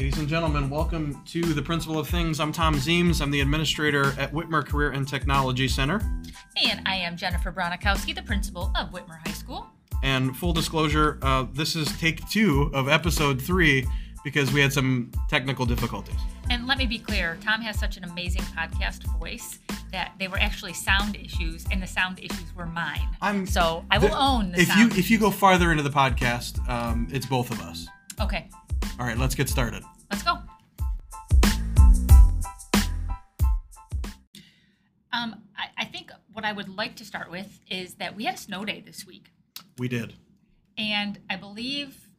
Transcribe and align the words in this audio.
Ladies 0.00 0.18
and 0.18 0.28
gentlemen, 0.28 0.70
welcome 0.70 1.22
to 1.26 1.42
the 1.42 1.60
Principle 1.60 1.98
of 1.98 2.08
Things. 2.08 2.40
I'm 2.40 2.52
Tom 2.52 2.74
Zeems. 2.76 3.20
I'm 3.20 3.30
the 3.30 3.42
administrator 3.42 4.14
at 4.18 4.32
Whitmer 4.32 4.66
Career 4.66 4.92
and 4.92 5.06
Technology 5.06 5.68
Center. 5.68 6.00
And 6.66 6.80
I 6.86 6.94
am 6.94 7.18
Jennifer 7.18 7.52
Bronikowski, 7.52 8.14
the 8.14 8.22
principal 8.22 8.72
of 8.78 8.92
Whitmer 8.92 9.18
High 9.26 9.34
School. 9.34 9.66
And 10.02 10.34
full 10.34 10.54
disclosure, 10.54 11.18
uh, 11.20 11.44
this 11.52 11.76
is 11.76 11.86
take 11.98 12.26
two 12.30 12.70
of 12.72 12.88
episode 12.88 13.42
three 13.42 13.86
because 14.24 14.50
we 14.54 14.62
had 14.62 14.72
some 14.72 15.10
technical 15.28 15.66
difficulties. 15.66 16.16
And 16.48 16.66
let 16.66 16.78
me 16.78 16.86
be 16.86 16.98
clear 16.98 17.36
Tom 17.42 17.60
has 17.60 17.78
such 17.78 17.98
an 17.98 18.04
amazing 18.04 18.42
podcast 18.56 19.02
voice 19.18 19.58
that 19.92 20.12
they 20.18 20.28
were 20.28 20.38
actually 20.38 20.72
sound 20.72 21.14
issues, 21.14 21.66
and 21.70 21.82
the 21.82 21.86
sound 21.86 22.20
issues 22.20 22.56
were 22.56 22.64
mine. 22.64 23.06
I'm 23.20 23.44
so 23.46 23.84
I 23.90 23.98
will 23.98 24.08
the- 24.08 24.18
own 24.18 24.52
the 24.52 24.62
if 24.62 24.68
sound. 24.68 24.94
you 24.94 24.98
if 24.98 25.10
you 25.10 25.18
go 25.18 25.30
farther 25.30 25.70
into 25.70 25.82
the 25.82 25.90
podcast, 25.90 26.66
um, 26.70 27.06
it's 27.12 27.26
both 27.26 27.50
of 27.50 27.60
us. 27.60 27.86
okay, 28.18 28.48
All 29.00 29.06
right, 29.06 29.16
let's 29.16 29.34
get 29.34 29.48
started. 29.48 29.82
let's 30.10 30.22
go. 30.22 30.38
Um, 35.12 35.36
I, 35.56 35.68
I 35.78 35.84
think 35.86 36.12
what 36.34 36.44
I 36.44 36.52
would 36.52 36.68
like 36.68 36.96
to 36.96 37.04
start 37.06 37.30
with 37.30 37.60
is 37.70 37.94
that 37.94 38.14
we 38.14 38.24
had 38.24 38.34
a 38.34 38.38
snow 38.38 38.64
day 38.66 38.82
this 38.84 39.06
week, 39.06 39.30
We 39.78 39.88
did. 39.88 40.14
and 40.76 41.18
I 41.30 41.36
believe 41.36 42.10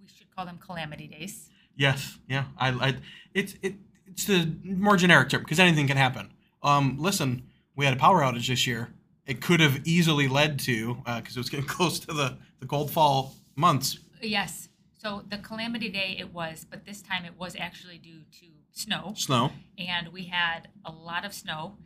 we 0.00 0.06
should 0.08 0.34
call 0.34 0.46
them 0.46 0.58
calamity 0.64 1.08
days. 1.08 1.50
Yes, 1.76 2.18
yeah. 2.28 2.44
I, 2.56 2.68
I 2.70 2.96
it's 3.34 3.56
it 3.62 3.74
it's 4.06 4.26
the 4.26 4.54
more 4.64 4.96
generic 4.96 5.28
term 5.30 5.42
because 5.42 5.58
anything 5.58 5.88
can 5.88 5.96
happen. 5.96 6.32
Um, 6.62 6.98
listen, 7.00 7.48
we 7.74 7.84
had 7.84 7.94
a 7.94 7.98
power 7.98 8.20
outage 8.20 8.46
this 8.46 8.66
year. 8.66 8.94
It 9.26 9.40
could 9.40 9.58
have 9.60 9.80
easily 9.84 10.28
led 10.28 10.58
to 10.60 10.96
because 11.16 11.36
it 11.36 11.40
was 11.40 11.50
getting 11.50 11.66
close 11.78 11.98
to 12.00 12.12
the 12.12 12.38
the 12.60 12.66
cold 12.66 12.92
fall 12.92 13.34
months. 13.56 13.98
Yes. 14.22 14.68
So 15.02 15.24
the 15.28 15.38
calamity 15.38 15.88
day 15.88 16.16
it 16.16 16.32
was, 16.32 16.64
but 16.70 16.84
this 16.84 17.02
time 17.02 17.24
it 17.24 17.32
was 17.36 17.56
actually 17.58 17.98
due 17.98 18.20
to 18.40 18.46
snow, 18.70 19.14
Snow, 19.16 19.50
and 19.76 20.08
we 20.12 20.26
had 20.26 20.68
a 20.84 20.92
lot 20.92 21.24
of 21.24 21.34
snow. 21.34 21.76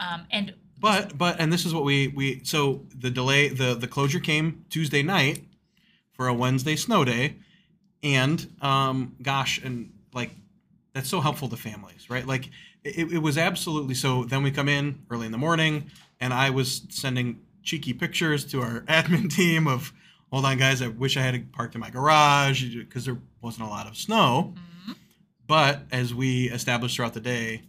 Um, 0.00 0.26
and 0.32 0.52
but 0.80 1.16
but 1.16 1.36
and 1.38 1.52
this 1.52 1.64
is 1.64 1.72
what 1.72 1.84
we 1.84 2.08
we 2.08 2.42
so 2.42 2.84
the 2.92 3.08
delay 3.08 3.48
the 3.50 3.74
the 3.76 3.86
closure 3.86 4.18
came 4.18 4.64
Tuesday 4.68 5.04
night 5.04 5.44
for 6.12 6.26
a 6.26 6.34
Wednesday 6.34 6.74
snow 6.74 7.04
day, 7.04 7.36
and 8.02 8.52
um, 8.60 9.14
gosh, 9.22 9.62
and 9.62 9.92
like 10.12 10.32
that's 10.92 11.08
so 11.08 11.20
helpful 11.20 11.48
to 11.50 11.56
families, 11.56 12.10
right? 12.10 12.26
Like 12.26 12.50
it, 12.82 13.12
it 13.12 13.18
was 13.18 13.38
absolutely 13.38 13.94
so. 13.94 14.24
Then 14.24 14.42
we 14.42 14.50
come 14.50 14.68
in 14.68 15.04
early 15.08 15.26
in 15.26 15.32
the 15.32 15.38
morning, 15.38 15.88
and 16.18 16.34
I 16.34 16.50
was 16.50 16.82
sending 16.88 17.38
cheeky 17.62 17.92
pictures 17.92 18.44
to 18.46 18.60
our 18.60 18.80
admin 18.88 19.32
team 19.32 19.68
of, 19.68 19.92
hold 20.30 20.44
on, 20.44 20.56
guys, 20.58 20.82
I 20.82 20.88
wish 20.88 21.16
I 21.16 21.20
had 21.22 21.52
parked 21.52 21.74
in 21.74 21.80
my 21.80 21.90
garage 21.90 22.74
because 22.74 23.04
there 23.04 23.18
wasn't 23.40 23.66
a 23.66 23.70
lot 23.70 23.86
of 23.86 23.96
snow. 23.96 24.54
Mhm. 24.88 24.96
But 25.46 25.86
as 25.92 26.12
we 26.14 26.50
established 26.50 26.96
throughout 26.96 27.14
the 27.14 27.20
day, 27.20 27.62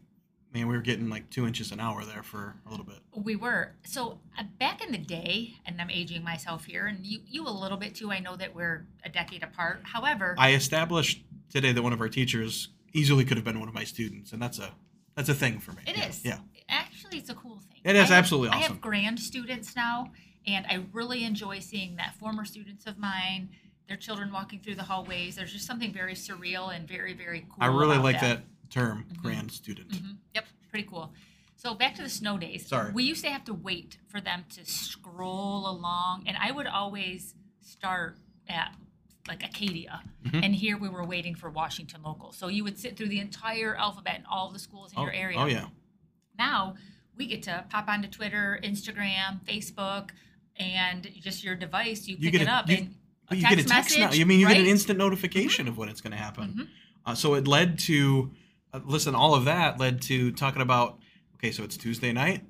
man, 0.53 0.67
we 0.67 0.75
were 0.75 0.81
getting 0.81 1.09
like 1.09 1.29
two 1.29 1.45
inches 1.45 1.71
an 1.71 1.79
hour 1.79 2.03
there 2.03 2.23
for 2.23 2.55
a 2.65 2.69
little 2.71 2.85
bit. 2.85 2.95
we 3.13 3.35
were 3.35 3.73
so 3.83 4.19
uh, 4.37 4.43
back 4.59 4.83
in 4.83 4.91
the 4.91 4.97
day, 4.97 5.55
and 5.65 5.79
I'm 5.81 5.89
aging 5.89 6.23
myself 6.23 6.65
here, 6.65 6.87
and 6.87 7.05
you 7.05 7.21
you 7.27 7.47
a 7.47 7.49
little 7.49 7.77
bit 7.77 7.93
too. 7.95 8.11
I 8.11 8.19
know 8.19 8.35
that 8.35 8.53
we're 8.55 8.85
a 9.03 9.09
decade 9.09 9.43
apart. 9.43 9.81
However, 9.83 10.35
I 10.37 10.53
established 10.53 11.21
today 11.49 11.71
that 11.71 11.81
one 11.81 11.93
of 11.93 12.01
our 12.01 12.09
teachers 12.09 12.69
easily 12.93 13.25
could 13.25 13.37
have 13.37 13.43
been 13.45 13.59
one 13.59 13.67
of 13.69 13.75
my 13.75 13.83
students, 13.83 14.33
and 14.33 14.41
that's 14.41 14.57
a 14.59 14.71
that's 15.15 15.29
a 15.29 15.33
thing 15.35 15.59
for 15.59 15.71
me. 15.73 15.81
It 15.87 15.97
yeah. 15.97 16.07
is. 16.07 16.25
Yeah. 16.25 16.39
Actually, 16.69 17.17
it's 17.19 17.29
a 17.29 17.35
cool 17.35 17.59
thing. 17.59 17.81
It 17.83 17.95
is 17.95 18.09
I 18.11 18.15
have- 18.15 18.23
absolutely 18.23 18.49
I 18.49 18.57
have 18.57 18.81
grand 18.81 19.19
students 19.19 19.75
now, 19.75 20.11
and 20.47 20.65
I 20.67 20.85
really 20.93 21.23
enjoy 21.25 21.59
seeing 21.59 21.97
that 21.97 22.15
former 22.15 22.45
students 22.45 22.85
of 22.87 22.97
mine, 22.97 23.49
their 23.87 23.97
children 23.97 24.31
walking 24.31 24.59
through 24.59 24.75
the 24.75 24.83
hallways. 24.83 25.35
There's 25.35 25.51
just 25.53 25.65
something 25.65 25.91
very 25.93 26.13
surreal 26.13 26.73
and 26.75 26.87
very, 26.87 27.13
very 27.13 27.41
cool. 27.41 27.57
I 27.59 27.67
really 27.67 27.97
like 27.97 28.19
that. 28.21 28.37
that 28.37 28.69
term, 28.71 29.05
Mhm. 29.11 29.17
grand 29.21 29.51
student. 29.51 29.89
Mhm. 29.89 30.17
Yep, 30.35 30.47
pretty 30.69 30.87
cool. 30.87 31.13
So 31.55 31.73
back 31.73 31.95
to 31.95 32.01
the 32.03 32.09
snow 32.09 32.37
days. 32.37 32.65
Sorry. 32.67 32.91
We 32.91 33.03
used 33.03 33.23
to 33.23 33.31
have 33.31 33.43
to 33.45 33.53
wait 33.53 33.97
for 34.07 34.21
them 34.21 34.45
to 34.51 34.65
scroll 34.65 35.67
along, 35.69 36.23
and 36.27 36.37
I 36.37 36.51
would 36.51 36.67
always 36.67 37.35
start 37.61 38.17
at 38.47 38.73
like 39.27 39.43
Acadia, 39.43 40.03
Mhm. 40.23 40.41
and 40.45 40.55
here 40.55 40.77
we 40.77 40.87
were 40.87 41.05
waiting 41.05 41.35
for 41.35 41.49
Washington 41.49 42.01
local. 42.01 42.31
So 42.31 42.47
you 42.47 42.63
would 42.63 42.79
sit 42.79 42.95
through 42.95 43.09
the 43.09 43.19
entire 43.19 43.75
alphabet 43.75 44.15
and 44.15 44.25
all 44.25 44.49
the 44.51 44.59
schools 44.59 44.93
in 44.93 44.99
Oh, 44.99 45.01
your 45.03 45.11
area. 45.11 45.37
oh 45.37 45.47
yeah. 45.47 45.67
Now 46.37 46.75
we 47.15 47.27
get 47.27 47.43
to 47.43 47.65
pop 47.69 47.89
onto 47.89 48.07
Twitter, 48.07 48.57
Instagram, 48.63 49.43
Facebook, 49.43 50.11
and 50.59 51.09
just 51.21 51.43
your 51.43 51.55
device. 51.55 52.07
You 52.07 52.15
You 52.17 52.23
pick 52.23 52.31
get 52.33 52.41
it 52.43 52.47
up 52.47 52.69
you- 52.69 52.77
and 52.77 52.95
a 53.29 53.35
you 53.35 53.41
get 53.41 53.53
a 53.53 53.55
text 53.57 53.69
text 53.69 53.97
now. 53.97 54.05
message, 54.05 54.19
You 54.19 54.25
mean 54.25 54.39
you 54.39 54.47
get 54.47 54.57
an 54.57 54.65
instant 54.65 54.97
notification 54.99 55.67
of 55.67 55.77
when 55.77 55.89
it's 55.89 56.01
going 56.01 56.11
to 56.11 56.17
happen. 56.17 56.53
Mhm. 56.53 56.67
Uh, 57.05 57.15
so 57.15 57.33
it 57.35 57.47
led 57.47 57.77
to, 57.79 58.31
uh, 58.73 58.79
listen, 58.85 59.15
all 59.15 59.35
of 59.35 59.45
that 59.45 59.79
led 59.79 60.01
to 60.03 60.31
talking 60.31 60.61
about. 60.61 60.99
Okay, 61.35 61.51
so 61.51 61.63
it's 61.63 61.77
Tuesday 61.77 62.11
night. 62.11 62.43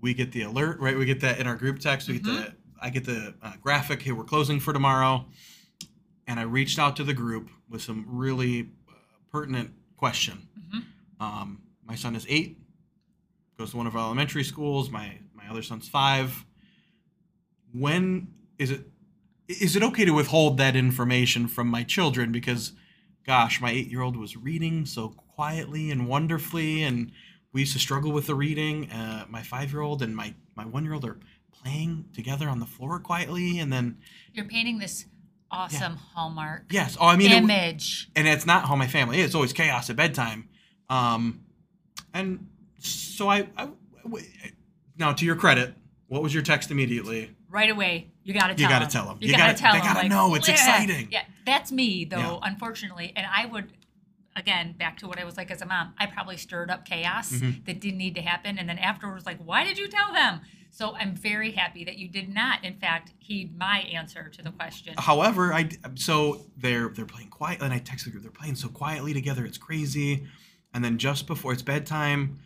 We 0.00 0.12
get 0.14 0.32
the 0.32 0.42
alert, 0.42 0.80
right? 0.80 0.96
We 0.98 1.04
get 1.06 1.20
that 1.20 1.38
in 1.38 1.46
our 1.46 1.56
group 1.56 1.78
text. 1.78 2.08
We 2.08 2.14
get 2.14 2.24
Mm-hmm. 2.24 2.42
the. 2.42 2.54
I 2.80 2.90
get 2.90 3.04
the 3.04 3.34
uh, 3.42 3.52
graphic. 3.62 4.02
Hey, 4.02 4.12
we're 4.12 4.24
closing 4.24 4.60
for 4.60 4.72
tomorrow. 4.74 5.26
And 6.26 6.38
I 6.40 6.42
reached 6.42 6.78
out 6.78 6.96
to 6.96 7.04
the 7.04 7.14
group 7.14 7.48
with 7.68 7.80
some 7.82 8.04
really 8.08 8.68
uh, 8.88 8.92
pertinent 9.30 9.72
question. 9.96 10.48
Mhm. 10.58 10.84
Um, 11.20 11.62
my 11.86 11.94
son 11.94 12.14
is 12.16 12.26
eight, 12.28 12.58
goes 13.56 13.70
to 13.70 13.76
one 13.78 13.86
of 13.86 13.94
our 13.94 14.02
elementary 14.02 14.44
schools. 14.44 14.90
My 14.90 15.18
my 15.34 15.48
other 15.48 15.62
son's 15.62 15.88
five. 15.88 16.44
When 17.74 18.28
is 18.58 18.70
it 18.70 18.86
is 19.48 19.76
it 19.76 19.82
okay 19.82 20.04
to 20.04 20.12
withhold 20.12 20.56
that 20.58 20.74
information 20.74 21.48
from 21.48 21.68
my 21.68 21.82
children 21.82 22.32
because 22.32 22.72
gosh 23.26 23.60
my 23.60 23.70
eight 23.70 23.88
year 23.88 24.00
old 24.00 24.16
was 24.16 24.36
reading 24.36 24.86
so 24.86 25.10
quietly 25.10 25.90
and 25.90 26.08
wonderfully 26.08 26.82
and 26.82 27.10
we 27.52 27.60
used 27.60 27.72
to 27.74 27.78
struggle 27.78 28.10
with 28.10 28.26
the 28.26 28.34
reading 28.34 28.90
uh, 28.90 29.26
my 29.28 29.42
five 29.42 29.70
year 29.70 29.82
old 29.82 30.00
and 30.00 30.16
my 30.16 30.34
my 30.54 30.64
one 30.64 30.84
year 30.84 30.94
old 30.94 31.04
are 31.04 31.18
playing 31.52 32.06
together 32.14 32.48
on 32.48 32.58
the 32.58 32.66
floor 32.66 32.98
quietly 32.98 33.58
and 33.58 33.72
then 33.72 33.98
you're 34.32 34.46
painting 34.46 34.78
this 34.78 35.04
awesome 35.50 35.96
hallmark 35.96 36.64
yes 36.70 36.96
oh 37.00 37.06
i 37.06 37.16
mean 37.16 37.30
it, 37.30 37.42
image. 37.42 38.08
and 38.16 38.26
it's 38.26 38.46
not 38.46 38.66
how 38.66 38.76
my 38.76 38.86
family 38.86 39.20
is. 39.20 39.26
It's 39.26 39.34
always 39.34 39.52
chaos 39.52 39.90
at 39.90 39.96
bedtime. 39.96 40.48
Um, 40.88 41.44
and 42.12 42.48
so 42.78 43.28
I 43.28 43.48
now 44.98 45.12
to 45.12 45.24
your 45.24 45.36
credit, 45.36 45.74
what 46.08 46.22
was 46.22 46.32
your 46.32 46.42
text 46.42 46.70
immediately? 46.70 47.34
Right 47.54 47.70
away. 47.70 48.08
You 48.24 48.34
got 48.34 48.48
to 48.48 48.52
You 48.54 48.58
tell 48.58 48.68
gotta 48.70 48.84
them. 48.84 48.90
tell 48.90 49.10
'em. 49.10 49.18
You, 49.20 49.28
You 49.28 49.36
got 49.36 49.46
to 49.46 49.52
gotta- 49.52 49.58
tell 49.58 49.72
they 49.72 49.78
them. 49.78 49.86
gotta 49.88 49.98
like, 50.00 50.08
know. 50.10 50.34
It's 50.34 50.48
yeah, 50.48 50.54
exciting. 50.54 51.08
Yeah, 51.10 51.24
that's 51.46 51.70
me 51.72 52.04
though, 52.04 52.18
Yeah. 52.42 52.50
unfortunately. 52.50 53.12
And 53.16 53.26
I 53.32 53.46
would, 53.46 53.72
again, 54.36 54.72
back 54.72 54.98
to 54.98 55.06
what 55.08 55.18
I 55.18 55.24
was 55.24 55.36
like 55.36 55.50
as 55.50 55.62
a 55.62 55.66
mom. 55.66 55.94
I 55.98 56.06
probably 56.06 56.36
stirred 56.36 56.70
up 56.70 56.84
chaos 56.84 57.32
Mhm. 57.32 57.64
that 57.66 57.80
didn't 57.80 57.98
need 57.98 58.14
to 58.16 58.22
happen, 58.22 58.58
and 58.58 58.68
then 58.68 58.78
afterwards, 58.78 59.24
like, 59.26 59.38
why 59.38 59.64
did 59.64 59.78
you 59.78 59.88
tell 59.88 60.12
them? 60.12 60.40
So 60.70 60.96
I'm 60.96 61.14
very 61.14 61.52
happy 61.52 61.84
that 61.84 61.98
you 61.98 62.08
did 62.08 62.28
not, 62.28 62.64
in 62.64 62.74
fact, 62.80 63.12
heed 63.20 63.56
my 63.56 63.78
answer 63.92 64.28
to 64.28 64.42
the 64.42 64.50
question. 64.50 64.94
However, 64.98 65.54
I 65.54 65.68
so 65.94 66.46
they're 66.56 66.88
they're 66.88 67.06
playing 67.06 67.28
quiet, 67.30 67.62
and 67.62 67.72
I 67.72 67.78
texted 67.78 68.04
the 68.06 68.10
group. 68.10 68.22
They're 68.24 68.32
playing 68.32 68.56
so 68.56 68.68
quietly 68.68 69.12
together. 69.14 69.44
It's 69.46 69.58
crazy. 69.58 70.26
And 70.72 70.84
then 70.84 70.98
just 70.98 71.28
before 71.28 71.52
it's 71.52 71.62
bedtime, 71.62 72.40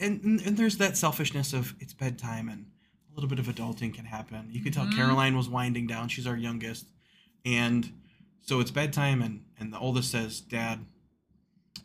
and 0.00 0.20
and, 0.24 0.40
and 0.40 0.56
there's 0.56 0.78
that 0.78 0.96
selfishness 0.96 1.52
of 1.52 1.76
it's 1.78 1.92
bedtime, 1.92 2.48
and 2.48 2.66
a 3.12 3.14
little 3.14 3.28
bit 3.28 3.38
of 3.38 3.46
adulting 3.46 3.92
can 3.94 4.06
happen. 4.06 4.48
You 4.50 4.62
could 4.62 4.72
tell 4.72 4.86
Mhm. 4.86 4.96
Caroline 4.96 5.36
was 5.36 5.48
winding 5.48 5.86
down. 5.86 6.08
She's 6.08 6.26
our 6.26 6.36
youngest, 6.36 6.86
and 7.44 7.92
so 8.40 8.60
it's 8.60 8.70
bedtime, 8.70 9.20
and 9.22 9.44
and 9.58 9.72
the 9.72 9.78
oldest 9.78 10.10
says, 10.10 10.40
"Dad." 10.40 10.86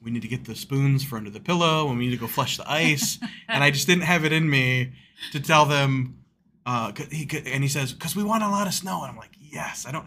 We 0.01 0.11
need 0.11 0.21
to 0.21 0.27
get 0.27 0.45
the 0.45 0.55
spoons 0.55 1.03
for 1.03 1.17
under 1.17 1.29
the 1.31 1.39
pillow, 1.39 1.89
and 1.89 1.97
we 1.97 2.05
need 2.05 2.11
to 2.11 2.17
go 2.17 2.27
flush 2.27 2.55
the 2.57 2.69
ice. 2.71 3.17
and 3.47 3.63
I 3.63 3.71
just 3.71 3.87
didn't 3.87 4.03
have 4.03 4.25
it 4.25 4.31
in 4.31 4.49
me 4.49 4.93
to 5.31 5.39
tell 5.39 5.65
them. 5.65 6.19
Uh, 6.65 6.91
'cause 6.91 7.07
he 7.11 7.25
could- 7.25 7.47
and 7.47 7.63
he 7.63 7.69
says, 7.69 7.93
"Cause 7.93 8.15
we 8.15 8.23
want 8.23 8.43
a 8.43 8.49
lot 8.49 8.67
of 8.67 8.73
snow," 8.73 9.01
and 9.03 9.11
I'm 9.11 9.17
like, 9.17 9.35
"Yes, 9.39 9.85
I 9.87 9.91
don't." 9.91 10.05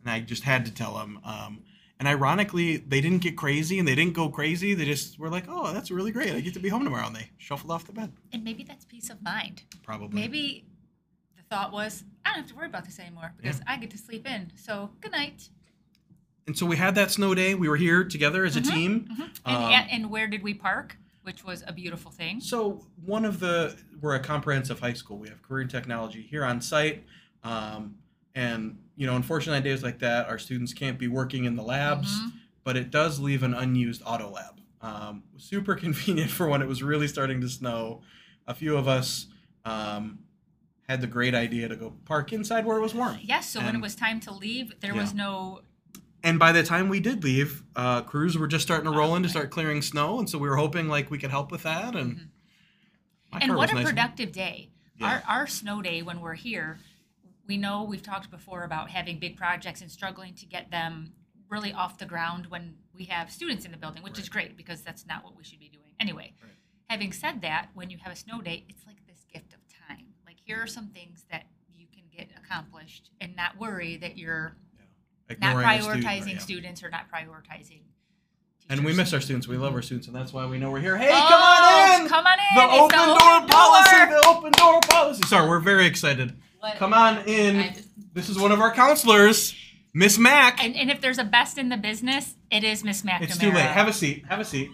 And 0.00 0.10
I 0.10 0.20
just 0.20 0.44
had 0.44 0.64
to 0.66 0.70
tell 0.72 0.98
him. 1.00 1.18
Um, 1.24 1.64
and 1.98 2.06
ironically, 2.08 2.76
they 2.76 3.00
didn't 3.00 3.22
get 3.22 3.36
crazy, 3.36 3.78
and 3.78 3.88
they 3.88 3.94
didn't 3.94 4.12
go 4.14 4.28
crazy. 4.28 4.74
They 4.74 4.84
just 4.84 5.18
were 5.18 5.30
like, 5.30 5.44
"Oh, 5.48 5.72
that's 5.72 5.90
really 5.90 6.12
great. 6.12 6.32
I 6.34 6.40
get 6.40 6.54
to 6.54 6.60
be 6.60 6.68
home 6.68 6.84
tomorrow." 6.84 7.06
And 7.06 7.16
they 7.16 7.30
shuffled 7.38 7.70
off 7.70 7.84
the 7.86 7.92
bed. 7.92 8.12
And 8.32 8.44
maybe 8.44 8.62
that's 8.64 8.84
peace 8.84 9.08
of 9.10 9.22
mind. 9.22 9.62
Probably. 9.82 10.20
Maybe 10.20 10.66
the 11.36 11.42
thought 11.54 11.72
was, 11.72 12.04
I 12.24 12.30
don't 12.30 12.40
have 12.42 12.48
to 12.50 12.54
worry 12.56 12.66
about 12.66 12.84
this 12.84 12.98
anymore 12.98 13.32
because 13.36 13.60
I 13.66 13.76
get 13.78 13.90
to 13.92 13.98
sleep 13.98 14.26
in. 14.28 14.52
So 14.56 14.90
good 15.00 15.12
night. 15.12 15.48
And 16.46 16.56
so 16.56 16.64
we 16.66 16.76
had 16.76 16.94
that 16.94 17.10
snow 17.10 17.34
day. 17.34 17.54
We 17.54 17.68
were 17.68 17.76
here 17.76 18.04
together 18.04 18.44
as 18.44 18.56
a 18.56 18.60
Mhm, 18.60 18.70
team. 18.72 19.08
And, 19.44 19.56
Um, 19.56 19.72
and, 19.72 19.90
and 19.90 20.10
where 20.10 20.28
did 20.28 20.42
we 20.42 20.54
park? 20.54 20.96
Which 21.22 21.44
was 21.44 21.64
a 21.66 21.72
beautiful 21.72 22.12
thing. 22.12 22.40
So 22.40 22.86
one 23.04 23.24
of 23.24 23.40
the 23.40 23.76
we're 24.00 24.14
a 24.14 24.20
comprehensive 24.20 24.78
high 24.78 24.92
school. 24.92 25.18
We 25.18 25.28
have 25.28 25.42
career 25.42 25.62
and 25.62 25.70
technology 25.70 26.22
here 26.22 26.44
on 26.44 26.60
site, 26.60 27.04
um, 27.42 27.96
and 28.36 28.78
you 28.96 29.06
know, 29.06 29.14
unfortunately, 29.16 29.58
on 29.58 29.62
days 29.62 29.82
like 29.82 29.98
that, 30.00 30.26
our 30.28 30.38
students 30.38 30.72
can't 30.72 30.98
be 30.98 31.06
working 31.08 31.44
in 31.44 31.54
the 31.56 31.62
labs, 31.62 32.18
Mhm. 32.20 32.32
but 32.64 32.76
it 32.76 32.90
does 32.90 33.18
leave 33.20 33.42
an 33.42 33.54
unused 33.54 34.02
auto 34.06 34.30
lab. 34.30 34.60
Um, 34.80 35.22
super 35.36 35.74
convenient 35.84 36.30
for 36.30 36.48
when 36.48 36.62
it 36.62 36.68
was 36.68 36.82
really 36.82 37.08
starting 37.08 37.40
to 37.42 37.48
snow. 37.48 38.02
A 38.46 38.54
few 38.54 38.76
of 38.76 38.88
us 38.88 39.26
um, 39.64 40.20
had 40.88 41.00
the 41.00 41.06
great 41.08 41.34
idea 41.34 41.68
to 41.68 41.74
go 41.76 41.90
park 42.04 42.32
inside 42.32 42.64
where 42.64 42.76
it 42.76 42.80
was 42.80 42.94
warm. 42.94 43.18
Yes, 43.20 43.48
so 43.48 43.60
when 43.60 43.74
it 43.74 43.80
was 43.82 43.96
time 43.96 44.20
to 44.20 44.32
leave, 44.32 44.72
there 44.80 44.94
Yeah. 44.94 45.00
was 45.00 45.12
no 45.14 45.60
and 46.22 46.40
by 46.40 46.50
the 46.50 46.64
time 46.64 46.88
we 46.88 46.98
did 46.98 47.22
leave, 47.22 47.62
uh, 47.76 48.02
crews 48.02 48.36
were 48.36 48.48
just 48.48 48.64
starting 48.64 48.90
to 48.90 48.96
roll 48.96 49.14
in 49.14 49.22
to 49.22 49.28
start 49.28 49.50
clearing 49.50 49.80
snow, 49.80 50.18
and 50.18 50.28
so 50.28 50.38
we 50.38 50.48
were 50.48 50.56
hoping 50.56 50.88
like 50.88 51.08
we 51.08 51.18
could 51.18 51.30
help 51.30 51.52
with 51.52 51.62
that. 51.62 51.94
And 51.94 52.16
Mhm. 52.16 52.28
my 53.32 53.38
and 53.42 53.54
what 53.56 53.70
a 53.70 53.74
nice. 53.76 53.84
productive 53.84 54.32
day. 54.32 54.70
Yeah. 54.98 55.06
Our, 55.28 55.40
our 55.40 55.46
snow 55.46 55.82
day 55.82 56.02
when 56.02 56.20
we're 56.20 56.34
here, 56.34 56.78
we 57.46 57.56
know 57.56 57.84
we've 57.84 58.02
talked 58.02 58.30
before 58.30 58.64
about 58.64 58.90
having 58.90 59.18
big 59.18 59.36
projects 59.36 59.80
and 59.80 59.90
struggling 59.90 60.34
to 60.34 60.46
get 60.46 60.70
them 60.70 61.12
really 61.48 61.72
off 61.72 61.98
the 61.98 62.06
ground 62.06 62.46
when 62.48 62.74
we 62.94 63.04
have 63.04 63.30
students 63.30 63.64
in 63.64 63.70
the 63.70 63.76
building, 63.76 64.02
which 64.02 64.18
is 64.18 64.28
great 64.28 64.56
because 64.56 64.82
that's 64.82 65.06
not 65.06 65.22
what 65.24 65.36
we 65.36 65.44
should 65.44 65.60
be 65.60 65.68
doing 65.68 65.92
anyway. 66.00 66.32
Right. 66.42 66.52
Having 66.88 67.12
said 67.12 67.42
that, 67.42 67.68
when 67.74 67.90
you 67.90 67.98
have 68.02 68.12
a 68.12 68.16
snow 68.16 68.40
day, 68.40 68.64
it's 68.68 68.86
like 68.86 68.96
this 69.06 69.24
gift 69.32 69.52
of 69.52 69.60
time. 69.88 70.06
Like 70.24 70.36
here 70.44 70.60
are 70.60 70.66
some 70.66 70.88
things 70.88 71.24
that 71.30 71.46
you 71.72 71.86
can 71.92 72.04
get 72.16 72.28
accomplished 72.36 73.10
and 73.20 73.36
not 73.36 73.58
worry 73.58 73.96
that 73.98 74.18
you're 74.18 74.56
not 75.40 75.56
a 75.56 75.82
student, 75.82 76.04
prioritizing 76.04 76.20
right, 76.24 76.34
yeah. 76.34 76.38
students 76.38 76.82
or 76.82 76.90
not 76.90 77.06
prioritizing. 77.12 77.82
And 78.68 78.84
we 78.84 78.92
miss 78.92 79.12
our 79.12 79.20
students. 79.20 79.46
We 79.46 79.56
love 79.56 79.74
our 79.74 79.82
students, 79.82 80.08
and 80.08 80.16
that's 80.16 80.32
why 80.32 80.44
we 80.46 80.58
know 80.58 80.72
we're 80.72 80.80
here. 80.80 80.96
Hey, 80.96 81.08
Oh, 81.12 81.26
come 81.28 81.40
on 81.40 82.02
in! 82.02 82.08
Come 82.08 82.26
on 82.26 82.38
in! 82.38 82.56
the 82.56 82.74
It's 82.74 82.82
open 82.82 83.08
door 83.08 83.46
policy. 83.48 84.10
The 84.10 84.24
open 84.26 84.52
door 84.52 84.80
policy. 84.80 85.22
Sorry, 85.28 85.48
we're 85.48 85.60
very 85.60 85.86
excited. 85.86 86.36
What- 86.66 86.78
Come 86.78 86.92
on 86.94 87.18
in. 87.28 87.74
just- 87.74 87.88
This 88.12 88.28
is 88.28 88.38
one 88.38 88.50
of 88.50 88.60
our 88.60 88.72
counselors, 88.72 89.54
Miss 89.94 90.18
Mac. 90.18 90.62
And, 90.62 90.74
and 90.74 90.90
if 90.90 91.00
there's 91.00 91.18
a 91.18 91.24
best 91.24 91.58
in 91.58 91.68
the 91.68 91.76
business, 91.76 92.34
it 92.50 92.64
is 92.64 92.82
Miss 92.82 93.02
McNamara. 93.02 93.22
It's 93.22 93.38
too 93.38 93.52
late. 93.52 93.66
Have 93.66 93.86
a 93.86 93.92
seat. 93.92 94.24
Have 94.28 94.40
a 94.40 94.44
seat. 94.44 94.70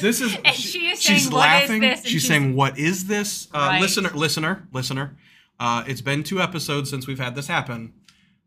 This 0.00 0.20
is. 0.22 0.34
And 0.44 0.54
she 0.54 0.88
is 0.88 1.02
she's 1.02 1.24
saying, 1.24 1.32
"What 1.34 1.46
is 1.64 1.68
laughing. 1.68 1.80
this?" 1.82 2.00
She's, 2.02 2.10
she's- 2.12 2.26
saying, 2.26 2.54
"What 2.56 2.78
is 2.78 3.06
this?" 3.08 3.48
Uh, 3.52 3.58
Right. 3.58 3.80
Listener, 3.82 4.08
listener, 4.10 4.68
listener. 4.72 5.18
Uh, 5.60 5.84
it's 5.86 6.00
been 6.00 6.22
two 6.22 6.40
episodes 6.40 6.88
since 6.88 7.06
we've 7.06 7.18
had 7.18 7.34
this 7.34 7.46
happen. 7.48 7.92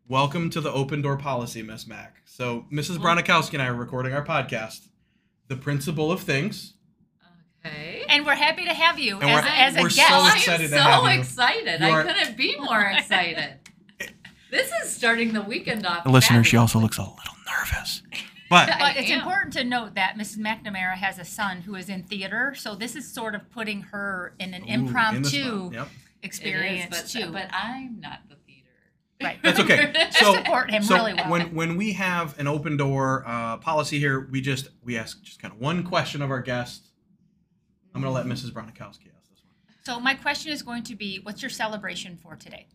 Welcome 0.08 0.50
to 0.52 0.62
the 0.62 0.72
open 0.72 1.02
door 1.04 1.18
policy, 1.18 1.62
Miss 1.62 1.86
Mac. 1.86 2.18
So, 2.26 2.66
Mrs. 2.72 2.98
Bronikowski 2.98 3.54
and 3.54 3.62
I 3.62 3.68
are 3.68 3.76
recording 3.76 4.14
our 4.14 4.26
podcast, 4.26 4.88
"The 5.50 5.56
Principle 5.56 6.12
of 6.12 6.22
Things." 6.22 6.74
Okay. 7.66 7.99
And 8.10 8.26
we're 8.26 8.36
happy 8.36 8.66
to 8.66 8.74
have 8.74 9.00
you 9.00 9.20
And 9.20 9.30
as, 9.30 9.44
we're- 9.44 9.54
as 9.58 9.76
a 9.76 9.82
we're 9.82 9.90
guest. 9.90 10.08
so 10.10 10.14
I 10.16 10.30
am 10.30 10.36
excited 10.38 10.70
to 10.70 10.76
so 10.76 10.78
have 10.78 11.20
excited. 11.20 11.80
You 11.82 11.88
I 11.88 12.04
couldn't 12.04 12.38
be 12.38 12.56
more 12.60 12.82
excited. 12.82 13.60
this 14.52 14.72
is 14.84 14.90
starting 14.92 15.34
the 15.34 15.42
weekend 15.42 15.86
off. 15.86 16.04
The 16.04 16.10
listener, 16.10 16.44
she 16.44 16.58
also 16.58 16.80
looks 16.80 16.98
a 16.98 17.02
little 17.02 17.16
nervous, 17.48 18.02
but 18.50 18.70
but 18.80 18.96
it's 18.98 19.12
am. 19.12 19.20
important 19.20 19.54
to 19.54 19.64
note 19.64 19.96
that 19.96 20.16
Mrs. 20.18 20.38
McNamara 20.40 20.94
has 20.96 21.20
a 21.20 21.26
son 21.26 21.62
who 21.62 21.76
is 21.76 21.90
in 21.90 22.04
theater, 22.04 22.54
so 22.58 22.76
this 22.76 22.96
is 22.96 23.12
sort 23.12 23.36
of 23.36 23.50
putting 23.52 23.82
her 23.84 24.34
in 24.40 24.54
an 24.54 24.64
Ooh, 24.64 24.74
impromptu 24.74 25.68
spot. 25.68 25.74
Yep. 25.74 25.88
Experience 26.22 26.98
is, 27.04 27.14
too. 27.14 27.26
but, 27.32 27.34
but 27.34 27.50
I'm 27.54 28.00
not 28.02 28.20
the 28.28 28.36
theater. 28.36 28.68
Right. 29.24 29.40
That's 29.42 29.60
okay. 29.60 29.92
Just 30.12 30.20
So- 30.20 30.34
support 30.36 30.70
him 30.72 30.84
so 30.84 30.96
really 30.96 31.14
well. 31.14 31.30
when 31.30 31.54
when 31.56 31.78
we 31.78 31.94
have 31.94 32.38
an 32.40 32.48
open 32.48 32.76
door 32.78 33.24
uh, 33.26 33.58
policy 33.58 34.00
here, 34.00 34.28
we 34.32 34.42
just 34.42 34.70
we 34.84 34.98
ask 34.98 35.22
just 35.22 35.42
kind 35.42 35.54
of 35.54 35.60
one 35.62 35.84
question 35.84 36.22
of 36.22 36.30
our 36.32 36.42
guest. 36.42 36.89
I'm 38.00 38.04
gonna 38.04 38.16
let 38.16 38.28
Mrs. 38.28 38.52
Bronikowski 38.52 39.10
ask 39.14 39.30
this 39.30 39.42
one. 39.44 39.54
so 39.84 40.00
my 40.00 40.14
question 40.14 40.54
is 40.54 40.62
going 40.62 40.84
to 40.84 40.96
be, 40.96 41.20
what's 41.24 41.42
your 41.42 41.50
celebration 41.50 42.16
for 42.16 42.38
today? 42.38 42.66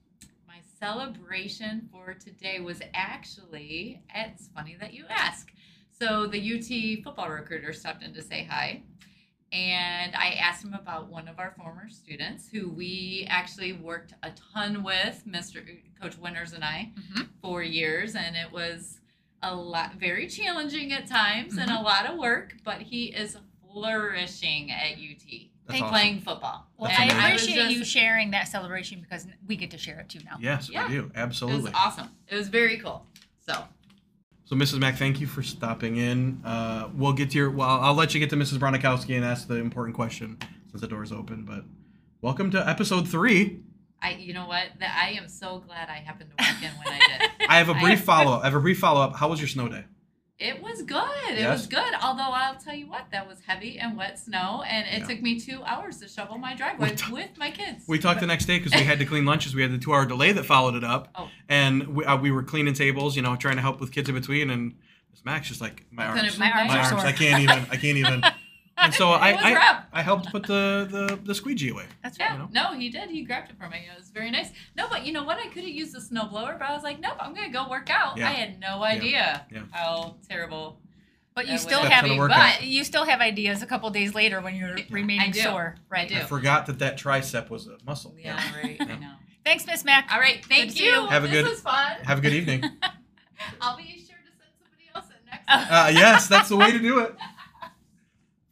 My 0.46 0.58
celebration 0.78 1.88
for 1.90 2.12
today 2.12 2.60
was 2.60 2.82
actually, 2.92 4.02
it's 4.14 4.48
funny 4.48 4.76
that 4.80 4.92
you 4.92 5.06
ask. 5.08 5.50
So 5.98 6.26
the 6.26 6.38
UT 6.98 7.02
football 7.02 7.30
recruiter 7.30 7.72
stopped 7.72 8.02
in 8.02 8.12
to 8.12 8.20
say 8.20 8.44
hi. 8.44 8.82
And 9.50 10.14
I 10.14 10.32
asked 10.32 10.62
him 10.62 10.74
about 10.74 11.08
one 11.08 11.26
of 11.26 11.38
our 11.38 11.54
former 11.56 11.88
students 11.88 12.48
who 12.50 12.68
we 12.68 13.26
actually 13.30 13.72
worked 13.72 14.12
a 14.22 14.30
ton 14.52 14.82
with, 14.82 15.22
Mr. 15.26 15.64
Coach 16.02 16.18
Winters 16.18 16.52
and 16.52 16.62
I, 16.64 16.92
Mhm. 16.98 17.28
for 17.40 17.62
years. 17.62 18.14
And 18.14 18.36
it 18.36 18.52
was 18.52 19.00
a 19.42 19.54
lot, 19.56 19.94
very 19.94 20.26
challenging 20.26 20.92
at 20.92 21.06
times 21.06 21.56
and 21.56 21.70
a 21.70 21.74
Mm-hmm. 21.74 21.84
lot 21.84 22.04
of 22.06 22.18
work, 22.18 22.56
but 22.62 22.82
he 22.82 23.06
is 23.06 23.38
flourishing 23.74 24.70
at 24.70 24.92
UT 24.92 25.18
That's 25.66 25.80
Thank- 25.80 25.82
awesome. 25.84 25.88
playing 25.90 26.20
football. 26.20 26.66
Well, 26.78 26.90
I 26.96 27.04
amazing. 27.04 27.18
appreciate 27.20 27.66
was 27.68 27.76
you 27.78 27.84
sharing 27.84 28.30
that 28.30 28.48
celebration 28.48 29.00
because 29.00 29.26
we 29.46 29.56
get 29.56 29.70
to 29.72 29.78
share 29.78 29.98
it 30.00 30.08
too 30.08 30.20
now. 30.24 30.36
Yes, 30.40 30.68
Yeah. 30.70 30.86
we 30.88 30.94
do 30.94 31.00
It 31.00 31.04
was 31.06 31.12
absolutely. 31.16 31.72
awesome. 31.74 32.08
It 32.28 32.36
was 32.36 32.48
very 32.48 32.78
cool. 32.78 33.06
So 33.46 33.64
So, 34.46 34.54
Mrs. 34.56 34.78
Mack, 34.78 34.96
thank 34.96 35.20
you 35.20 35.26
for 35.26 35.42
stopping 35.42 35.96
in. 35.96 36.42
Uh, 36.44 36.90
we'll 36.94 37.14
get 37.14 37.30
to 37.30 37.38
your. 37.38 37.50
Well, 37.50 37.68
I'll 37.68 37.94
let 37.94 38.12
you 38.12 38.20
get 38.20 38.28
to 38.30 38.36
Mrs. 38.36 38.58
Bronikowski 38.58 39.16
and 39.16 39.24
ask 39.24 39.48
the 39.48 39.54
important 39.54 39.96
question 39.96 40.36
since 40.70 40.82
the 40.82 40.86
door's 40.86 41.12
open. 41.12 41.44
But 41.46 41.64
welcome 42.20 42.50
to 42.50 42.68
episode 42.68 43.08
three. 43.08 43.60
I, 44.02 44.10
you 44.16 44.34
know 44.34 44.46
what? 44.46 44.64
That 44.80 45.00
I 45.02 45.12
am 45.12 45.28
so 45.28 45.60
glad 45.66 45.88
I 45.88 45.94
happened 45.94 46.28
to 46.36 46.44
walk 46.44 46.62
in 46.62 46.70
when 46.78 46.88
I 46.88 46.98
did. 46.98 47.30
I 47.48 47.56
have 47.56 47.70
a 47.70 47.74
brief 47.74 48.04
follow 48.04 48.32
up. 48.34 48.42
I 48.42 48.44
have 48.44 48.54
a 48.54 48.60
brief 48.60 48.78
follow 48.78 49.00
up. 49.00 49.16
How 49.16 49.28
was 49.30 49.40
your 49.40 49.48
snow 49.48 49.66
day? 49.68 49.84
It 50.40 50.60
was 50.60 50.82
good. 50.82 51.30
It 51.30 51.38
Yes? 51.38 51.58
was 51.60 51.66
good. 51.68 51.94
Although 52.02 52.22
I'll 52.24 52.56
tell 52.56 52.74
you 52.74 52.88
what, 52.88 53.06
that 53.12 53.28
was 53.28 53.38
heavy 53.46 53.78
and 53.78 53.96
wet 53.96 54.18
snow, 54.18 54.64
and 54.68 54.84
it 54.88 55.00
Yeah. 55.00 55.06
took 55.14 55.22
me 55.22 55.38
two 55.38 55.62
hours 55.62 55.98
to 55.98 56.08
shovel 56.08 56.38
my 56.38 56.54
driveway 56.56 56.96
t- 56.96 57.12
with 57.12 57.36
my 57.38 57.50
kids. 57.52 57.84
We 57.86 58.00
talked 58.00 58.18
the 58.20 58.26
next 58.26 58.46
day 58.46 58.58
because 58.58 58.72
we 58.78 58.84
had 58.84 58.98
to 58.98 59.04
clean 59.04 59.24
lunches. 59.24 59.54
We 59.54 59.62
had 59.62 59.70
the 59.72 59.78
two 59.78 59.94
hour 59.94 60.06
delay 60.06 60.32
that 60.32 60.44
followed 60.44 60.74
it 60.74 60.82
up. 60.82 61.08
Oh. 61.14 61.30
And 61.48 61.86
we, 61.94 62.04
uh, 62.04 62.16
we 62.16 62.32
were 62.32 62.42
cleaning 62.42 62.74
tables, 62.74 63.14
you 63.14 63.22
know, 63.22 63.36
trying 63.36 63.56
to 63.56 63.62
help 63.62 63.78
with 63.80 63.92
kids 63.92 64.08
in 64.08 64.14
between. 64.16 64.50
And 64.50 64.74
Max 65.24 65.48
just 65.48 65.60
like, 65.60 65.84
my 65.90 66.04
arms. 66.04 66.38
My 66.38 66.50
arms 66.50 66.68
my 66.68 66.78
are 66.78 66.92
arms. 66.92 67.04
I 67.04 67.12
can't 67.12 67.40
even. 67.42 67.58
I 67.70 67.76
can't 67.76 67.96
even. 67.96 68.22
And 68.76 68.92
so 68.92 69.10
I, 69.12 69.30
I. 69.32 69.82
I 69.92 70.02
helped 70.02 70.30
put 70.32 70.42
the, 70.46 70.86
the, 70.90 71.18
the 71.22 71.34
squeegee 71.34 71.70
away. 71.70 71.84
That's 72.02 72.18
right. 72.18 72.30
Yeah, 72.32 72.36
know? 72.38 72.48
no, 72.72 72.78
he 72.78 72.88
did. 72.90 73.10
He 73.10 73.22
grabbed 73.22 73.50
it 73.50 73.56
for 73.58 73.68
me. 73.68 73.86
It 73.92 73.96
was 73.98 74.10
very 74.10 74.30
nice. 74.30 74.50
No, 74.76 74.88
but 74.88 75.06
you 75.06 75.12
know 75.12 75.22
what? 75.22 75.38
I 75.38 75.44
could 75.48 75.62
have 75.62 75.68
used 75.68 75.94
the 75.94 76.00
snowblower, 76.00 76.58
but 76.58 76.62
I 76.68 76.74
was 76.74 76.82
like, 76.82 77.00
nope, 77.00 77.16
I'm 77.20 77.32
gonna 77.34 77.52
go 77.52 77.68
work 77.68 77.88
out. 77.90 78.16
Yeah. 78.16 78.28
I 78.28 78.32
had 78.32 78.58
no 78.60 78.82
idea 78.82 79.46
Yeah. 79.52 79.62
how 79.70 80.16
terrible. 80.28 80.80
But 81.34 81.48
you 81.48 81.58
still 81.58 81.80
have 81.80 82.02
gonna 82.04 82.14
be, 82.14 82.18
work 82.18 82.30
but 82.30 82.38
out. 82.38 82.62
you 82.62 82.84
still 82.84 83.04
have 83.04 83.20
ideas 83.20 83.60
a 83.62 83.66
couple 83.66 83.90
days 83.90 84.14
later 84.14 84.40
when 84.40 84.54
you're 84.54 84.76
remaining 84.90 85.28
I 85.28 85.30
do. 85.30 85.40
sore, 85.40 85.76
right? 85.88 86.08
do. 86.08 86.16
I 86.16 86.20
forgot 86.20 86.66
that 86.66 86.78
that 86.78 86.96
tricep 86.98 87.50
was 87.50 87.66
a 87.66 87.76
muscle. 87.84 88.14
Yeah, 88.18 88.40
right. 88.56 88.76
Yeah. 88.78 88.86
I 88.88 88.98
know. 88.98 89.12
Thanks, 89.44 89.66
Miss 89.66 89.84
Mac. 89.84 90.08
All 90.12 90.20
right, 90.20 90.44
thank 90.48 90.70
Good 90.70 90.80
you. 90.80 90.90
you. 90.92 91.06
Have 91.06 91.24
a 91.24 91.28
this 91.28 91.42
good- 91.42 91.50
was 91.50 91.60
fun. 91.60 91.96
Have 92.04 92.18
a 92.18 92.20
good 92.20 92.32
evening. 92.34 92.62
I'll 93.60 93.76
be 93.76 93.82
sure 93.82 94.16
to 94.16 94.32
send 94.38 94.52
somebody 94.58 94.88
else 94.94 95.06
in 95.06 95.26
next 95.30 95.46
time. 95.46 95.66
Uh, 95.70 95.90
yes, 95.90 96.28
that's 96.28 96.48
the 96.48 96.56
way 96.56 96.70
to 96.70 96.78
do 96.78 97.00
it. 97.00 97.14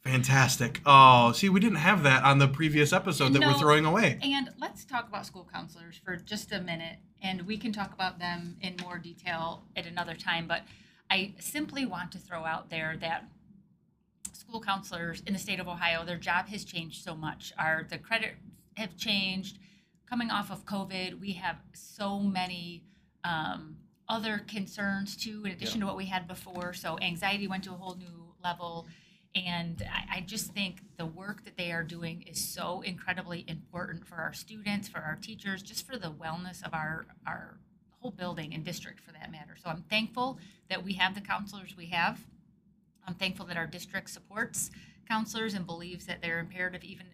Fantastic. 0.05 0.81
Oh, 0.85 1.31
see, 1.31 1.47
we 1.47 1.61
didn't 1.61 1.77
have 1.77 2.03
that 2.03 2.23
on 2.23 2.37
the 2.37 2.47
previous 2.47 2.91
episode 2.91 3.33
that 3.33 3.41
we're 3.41 3.57
throwing 3.57 3.85
away. 3.85 4.19
And 4.21 4.49
let's 4.59 4.83
talk 4.83 5.07
about 5.07 5.25
school 5.25 5.47
counselors 5.51 5.95
for 6.03 6.17
just 6.17 6.51
a 6.51 6.59
minute, 6.59 6.97
and 7.21 7.43
we 7.43 7.57
can 7.57 7.71
talk 7.71 7.93
about 7.93 8.19
them 8.19 8.57
in 8.61 8.75
more 8.81 8.97
detail 8.97 9.63
at 9.77 9.85
another 9.85 10.13
time. 10.13 10.45
But 10.45 10.63
I 11.09 11.35
simply 11.39 11.85
want 11.85 12.11
to 12.11 12.17
throw 12.17 12.43
out 12.43 12.69
there 12.69 12.97
that 12.99 13.29
school 14.33 14.59
counselors 14.59 15.23
in 15.25 15.31
the 15.33 15.39
state 15.39 15.61
of 15.61 15.69
Ohio, 15.69 16.03
their 16.03 16.17
job 16.17 16.47
has 16.47 16.65
changed 16.65 17.01
so 17.01 17.15
much. 17.15 17.53
Our 17.57 17.87
the 17.89 17.97
credit 17.97 18.33
have 18.75 18.97
changed. 18.97 19.57
Coming 20.09 20.29
off 20.29 20.51
of 20.51 20.65
COVID, 20.65 21.19
we 21.19 21.33
have 21.33 21.55
so 21.73 22.19
many 22.19 22.83
um, 23.23 23.77
other 24.09 24.41
concerns 24.47 25.15
too, 25.15 25.43
in 25.45 25.51
addition 25.51 25.79
to 25.79 25.85
what 25.85 25.95
we 25.95 26.05
had 26.05 26.27
before. 26.27 26.73
So 26.73 26.99
anxiety 27.01 27.47
went 27.47 27.63
to 27.63 27.71
a 27.71 27.75
whole 27.75 27.95
new 27.95 28.33
level. 28.43 28.87
And 29.35 29.83
I, 29.91 30.17
I 30.17 30.21
just 30.21 30.53
think 30.53 30.81
the 30.97 31.05
work 31.05 31.43
that 31.45 31.57
they 31.57 31.71
are 31.71 31.83
doing 31.83 32.23
is 32.23 32.39
so 32.53 32.81
incredibly 32.81 33.43
important 33.47 34.05
for 34.05 34.15
our 34.15 34.33
students, 34.33 34.87
for 34.87 34.99
our 34.99 35.17
teachers, 35.21 35.63
just 35.63 35.87
for 35.87 35.97
the 35.97 36.11
wellness 36.11 36.63
of 36.63 36.73
our, 36.73 37.07
our 37.25 37.57
whole 37.99 38.11
building 38.11 38.53
and 38.53 38.63
district 38.63 38.99
for 38.99 39.11
that 39.13 39.31
matter. 39.31 39.55
So 39.61 39.69
I'm 39.69 39.83
thankful 39.89 40.37
that 40.69 40.83
we 40.83 40.93
have 40.93 41.15
the 41.15 41.21
counselors 41.21 41.75
we 41.75 41.87
have. 41.87 42.19
I'm 43.07 43.15
thankful 43.15 43.45
that 43.47 43.57
our 43.57 43.67
district 43.67 44.11
supports 44.11 44.69
counselors 45.07 45.53
and 45.53 45.65
believes 45.65 46.05
that 46.05 46.21
they're 46.21 46.39
imperative 46.39 46.83
even 46.83 47.07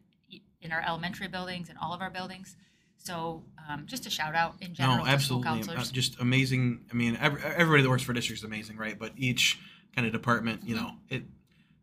in 0.62 0.72
our 0.72 0.82
elementary 0.86 1.28
buildings 1.28 1.70
and 1.70 1.78
all 1.82 1.94
of 1.94 2.02
our 2.02 2.10
buildings. 2.10 2.58
So 2.98 3.44
um, 3.70 3.86
just 3.86 4.06
a 4.06 4.10
shout 4.10 4.36
out 4.36 4.56
in 4.62 4.74
general 4.74 4.98
No, 4.98 5.06
absolutely. 5.06 5.48
Uh, 5.48 5.54
counselors. 5.56 5.92
just 5.92 6.20
amazing. 6.20 6.82
I 6.92 6.96
mean, 6.96 7.18
every, 7.20 7.42
everybody 7.42 7.84
that 7.84 7.90
works 7.90 8.04
for 8.04 8.12
district 8.14 8.40
is 8.42 8.44
amazing, 8.44 8.76
right? 8.76 9.00
But 9.00 9.14
each 9.16 9.58
kind 9.96 10.06
of 10.06 10.12
department, 10.12 10.64
you 10.66 10.76
know, 10.76 10.92
it 11.08 11.24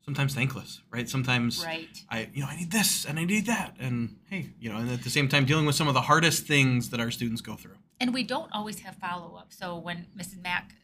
sometimes 0.06 0.34
thankless, 0.34 0.82
right? 0.90 1.08
Sometimes 1.08 1.64
right. 1.64 1.88
I, 2.08 2.30
you 2.32 2.40
know, 2.40 2.46
I 2.48 2.56
need 2.56 2.70
this 2.70 3.04
and 3.04 3.18
I 3.18 3.24
need 3.24 3.46
that, 3.46 3.74
and 3.80 4.16
hey, 4.30 4.50
you 4.60 4.70
know, 4.70 4.76
and 4.76 4.88
at 4.90 5.02
the 5.02 5.10
same 5.10 5.28
time 5.28 5.44
dealing 5.44 5.66
with 5.66 5.74
some 5.74 5.88
of 5.88 5.94
the 5.94 6.00
hardest 6.02 6.46
things 6.46 6.90
that 6.90 7.00
our 7.00 7.10
students 7.10 7.40
go 7.40 7.56
through. 7.56 7.74
and 8.00 8.14
we 8.14 8.22
don't 8.22 8.50
always 8.52 8.80
have 8.80 8.94
follow 8.96 9.36
up. 9.36 9.52
So 9.52 9.76
when 9.76 10.06
Mrs. 10.16 10.40
Mack 10.42 10.74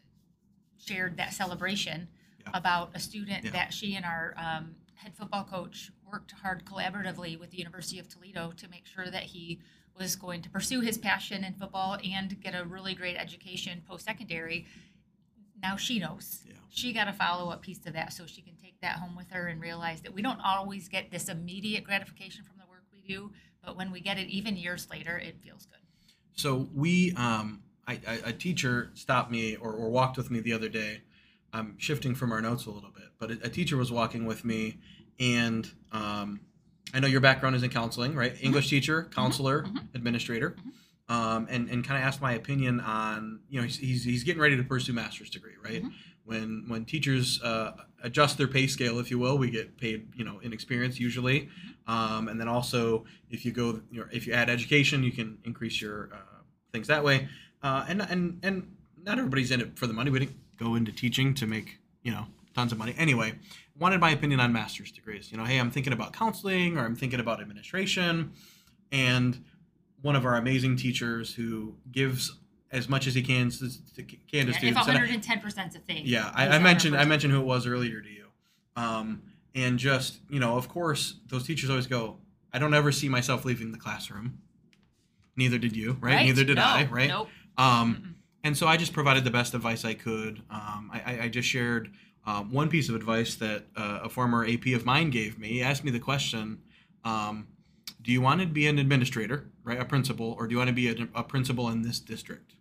shared 0.78 1.16
that 1.18 1.32
celebration 1.34 2.08
Yeah. 2.40 2.50
about 2.54 2.90
a 2.94 2.98
student 2.98 3.44
Yeah. 3.44 3.50
that 3.52 3.72
she 3.72 3.94
and 3.94 4.04
our 4.04 4.34
um, 4.36 4.74
head 4.94 5.14
football 5.14 5.44
coach 5.44 5.92
worked 6.10 6.32
hard 6.32 6.64
collaboratively 6.64 7.38
with 7.38 7.50
the 7.50 7.58
University 7.58 7.98
of 8.00 8.08
Toledo 8.08 8.52
to 8.56 8.66
make 8.68 8.86
sure 8.86 9.08
that 9.08 9.22
he 9.24 9.60
was 9.96 10.16
going 10.16 10.40
to 10.42 10.50
pursue 10.50 10.80
his 10.80 10.98
passion 10.98 11.44
in 11.44 11.52
football 11.54 11.96
and 12.02 12.40
get 12.40 12.54
a 12.60 12.64
really 12.64 12.94
great 12.94 13.16
education 13.16 13.82
post 13.86 14.04
secondary. 14.06 14.66
Now 15.62 15.76
she 15.76 15.98
knows. 16.00 16.40
Yeah. 16.48 16.54
She 16.74 16.94
got 16.94 17.06
a 17.06 17.12
follow 17.12 17.50
up 17.50 17.60
piece 17.60 17.78
to 17.80 17.92
that 17.92 18.14
so 18.14 18.24
she 18.26 18.40
can 18.40 18.54
take 18.56 18.80
that 18.80 18.96
home 18.96 19.14
with 19.14 19.30
her 19.30 19.48
and 19.48 19.60
realize 19.60 20.00
that 20.00 20.14
we 20.14 20.22
don't 20.22 20.40
always 20.40 20.88
get 20.88 21.10
this 21.10 21.28
immediate 21.28 21.84
gratification 21.84 22.44
from 22.44 22.56
the 22.58 22.64
work 22.64 22.82
we 22.90 23.02
do, 23.02 23.30
but 23.62 23.76
when 23.76 23.92
we 23.92 24.00
get 24.00 24.18
it 24.18 24.28
even 24.28 24.56
years 24.56 24.88
later, 24.90 25.18
it 25.18 25.36
feels 25.42 25.66
good. 25.66 25.80
So 26.34 26.70
we, 26.74 27.12
um, 27.12 27.60
I, 27.86 28.00
I, 28.08 28.12
a 28.24 28.32
teacher 28.32 28.90
stopped 28.94 29.30
me 29.30 29.56
or, 29.56 29.70
or 29.70 29.90
walked 29.90 30.16
with 30.16 30.30
me 30.30 30.40
the 30.40 30.54
other 30.54 30.70
day. 30.70 31.02
I'm 31.52 31.78
shifting 31.78 32.14
from 32.14 32.32
our 32.32 32.40
notes 32.40 32.64
a 32.64 32.70
little 32.70 32.90
bit, 32.90 33.08
but 33.18 33.30
a, 33.30 33.38
a 33.44 33.48
teacher 33.50 33.76
was 33.76 33.92
walking 33.92 34.24
with 34.24 34.42
me, 34.42 34.78
and 35.20 35.70
um, 35.92 36.40
I 36.94 37.00
know 37.00 37.06
your 37.06 37.20
background 37.20 37.54
is 37.54 37.62
in 37.62 37.68
counseling, 37.68 38.14
right? 38.14 38.34
English 38.40 38.70
teacher, 38.70 39.10
counselor, 39.14 39.64
mhm. 39.64 39.94
administrator, 39.94 40.56
um, 41.10 41.46
and 41.50 41.68
and 41.68 41.84
kind 41.84 42.00
of 42.02 42.06
asked 42.06 42.22
my 42.22 42.32
opinion 42.32 42.80
on 42.80 43.40
you 43.50 43.60
know 43.60 43.66
he's, 43.66 43.76
he's 43.76 44.04
he's 44.04 44.24
getting 44.24 44.40
ready 44.40 44.56
to 44.56 44.62
pursue 44.62 44.94
master's 44.94 45.28
degree, 45.28 45.52
right? 45.62 45.84
When 46.24 46.64
when 46.68 46.84
teachers 46.84 47.40
uh, 47.42 47.72
adjust 48.02 48.38
their 48.38 48.46
pay 48.46 48.66
scale, 48.66 48.98
if 48.98 49.10
you 49.10 49.18
will, 49.18 49.38
we 49.38 49.50
get 49.50 49.76
paid 49.76 50.08
you 50.14 50.24
know 50.24 50.38
in 50.40 50.52
experience 50.52 51.00
usually, 51.00 51.48
um, 51.86 52.28
and 52.28 52.40
then 52.40 52.48
also 52.48 53.04
if 53.30 53.44
you 53.44 53.52
go 53.52 53.80
you 53.90 54.00
know, 54.00 54.06
if 54.12 54.26
you 54.26 54.32
add 54.32 54.48
education, 54.48 55.02
you 55.02 55.12
can 55.12 55.38
increase 55.44 55.80
your 55.80 56.10
uh, 56.12 56.42
things 56.72 56.86
that 56.86 57.02
way, 57.02 57.28
uh, 57.62 57.84
and 57.88 58.02
and 58.02 58.38
and 58.42 58.76
not 59.02 59.18
everybody's 59.18 59.50
in 59.50 59.60
it 59.60 59.78
for 59.78 59.86
the 59.86 59.92
money. 59.92 60.10
We 60.10 60.20
didn't 60.20 60.36
go 60.56 60.74
into 60.74 60.92
teaching 60.92 61.34
to 61.34 61.46
make 61.46 61.78
you 62.02 62.12
know 62.12 62.26
tons 62.54 62.72
of 62.72 62.78
money. 62.78 62.94
Anyway, 62.96 63.34
wanted 63.78 64.00
my 64.00 64.10
opinion 64.10 64.40
on 64.40 64.52
master's 64.52 64.92
degrees. 64.92 65.32
You 65.32 65.38
know, 65.38 65.44
hey, 65.44 65.58
I'm 65.58 65.70
thinking 65.70 65.92
about 65.92 66.12
counseling 66.12 66.78
or 66.78 66.84
I'm 66.84 66.94
thinking 66.94 67.20
about 67.20 67.40
administration, 67.40 68.32
and 68.92 69.44
one 70.02 70.16
of 70.16 70.26
our 70.26 70.36
amazing 70.36 70.76
teachers 70.76 71.34
who 71.34 71.74
gives 71.90 72.38
as 72.72 72.88
much 72.88 73.06
as 73.06 73.14
he 73.14 73.22
can 73.22 73.50
to, 73.50 73.58
to, 73.94 74.02
can 74.02 74.16
to 74.30 74.36
Yeah, 74.36 74.48
if 74.48 74.54
students. 74.56 74.88
and 74.88 75.22
110% 75.22 75.68
is 75.68 75.76
a 75.76 75.78
thing. 75.80 76.02
yeah, 76.04 76.32
I, 76.34 76.48
I 76.48 76.56
on 76.56 76.62
mentioned 76.62 76.96
I 76.96 77.04
mentioned 77.04 77.32
who 77.32 77.40
it 77.40 77.44
was 77.46 77.66
earlier 77.66 78.00
to 78.00 78.08
you, 78.08 78.26
um, 78.76 79.22
and 79.54 79.78
just 79.78 80.20
you 80.30 80.40
know, 80.40 80.56
of 80.56 80.68
course, 80.68 81.16
those 81.28 81.44
teachers 81.46 81.70
always 81.70 81.86
go. 81.86 82.16
I 82.52 82.58
don't 82.58 82.74
ever 82.74 82.90
see 82.92 83.08
myself 83.08 83.44
leaving 83.44 83.72
the 83.72 83.78
classroom. 83.78 84.38
Neither 85.36 85.58
did 85.58 85.74
you, 85.76 85.96
right? 86.00 86.24
Neither 86.24 86.44
did 86.44 86.56
No, 86.56 86.62
I, 86.62 86.88
right? 86.90 87.08
Nope. 87.08 87.28
Um, 87.56 88.16
and 88.44 88.56
so 88.56 88.66
I 88.66 88.76
just 88.76 88.92
provided 88.92 89.24
the 89.24 89.30
best 89.30 89.54
advice 89.54 89.84
I 89.84 89.94
could. 89.94 90.42
Um, 90.50 90.90
I, 90.92 91.00
I, 91.06 91.20
I 91.24 91.28
just 91.28 91.48
shared 91.48 91.90
um, 92.26 92.52
one 92.52 92.68
piece 92.68 92.88
of 92.88 92.94
advice 92.94 93.36
that 93.36 93.64
uh, 93.76 94.00
a 94.02 94.08
former 94.08 94.46
AP 94.46 94.66
of 94.74 94.84
mine 94.84 95.10
gave 95.10 95.38
me. 95.38 95.48
He 95.48 95.62
asked 95.62 95.84
me 95.84 95.90
the 95.90 95.98
question, 96.00 96.58
um, 97.04 97.46
"Do 98.02 98.12
you 98.12 98.20
want 98.20 98.40
to 98.42 98.46
be 98.46 98.66
an 98.66 98.78
administrator, 98.78 99.50
right, 99.64 99.80
a 99.80 99.84
principal, 99.84 100.36
or 100.38 100.46
do 100.46 100.52
you 100.52 100.58
want 100.58 100.68
to 100.68 100.74
be 100.74 100.88
a, 100.88 101.08
a 101.14 101.22
principal 101.24 101.68
in 101.70 101.82
this 101.82 101.98
district?" 102.00 102.54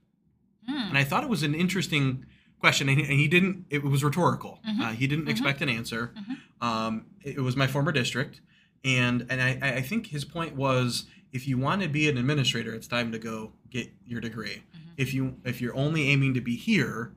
And 0.91 0.97
I 0.97 1.03
thought 1.05 1.23
it 1.23 1.29
was 1.29 1.41
an 1.43 1.55
interesting 1.55 2.25
question, 2.59 2.89
and 2.89 2.99
he, 2.99 3.03
and 3.05 3.13
he 3.13 3.27
didn't. 3.27 3.65
It 3.69 3.81
was 3.83 4.03
rhetorical. 4.03 4.59
Mhm. 4.67 4.79
Uh, 4.81 4.91
he 4.91 5.07
didn't 5.07 5.25
Mhm. 5.25 5.29
expect 5.31 5.61
an 5.61 5.69
answer. 5.69 6.13
Mhm. 6.17 6.65
Um, 6.65 7.05
it, 7.23 7.39
was 7.39 7.55
my 7.55 7.65
former 7.65 7.91
district, 7.91 8.41
and 8.83 9.25
and 9.29 9.41
I, 9.41 9.77
I 9.77 9.81
think 9.81 10.07
his 10.07 10.25
point 10.25 10.55
was, 10.55 11.05
if 11.31 11.47
you 11.47 11.57
want 11.57 11.81
to 11.81 11.87
be 11.87 12.09
an 12.09 12.17
administrator, 12.17 12.73
it's 12.75 12.87
time 12.87 13.11
to 13.13 13.19
go 13.19 13.53
get 13.69 13.91
your 14.05 14.19
degree. 14.21 14.63
Mhm. 14.75 14.79
If 14.97 15.13
you 15.13 15.37
if 15.45 15.61
you're 15.61 15.75
only 15.75 16.09
aiming 16.09 16.33
to 16.35 16.41
be 16.41 16.55
here, 16.55 17.13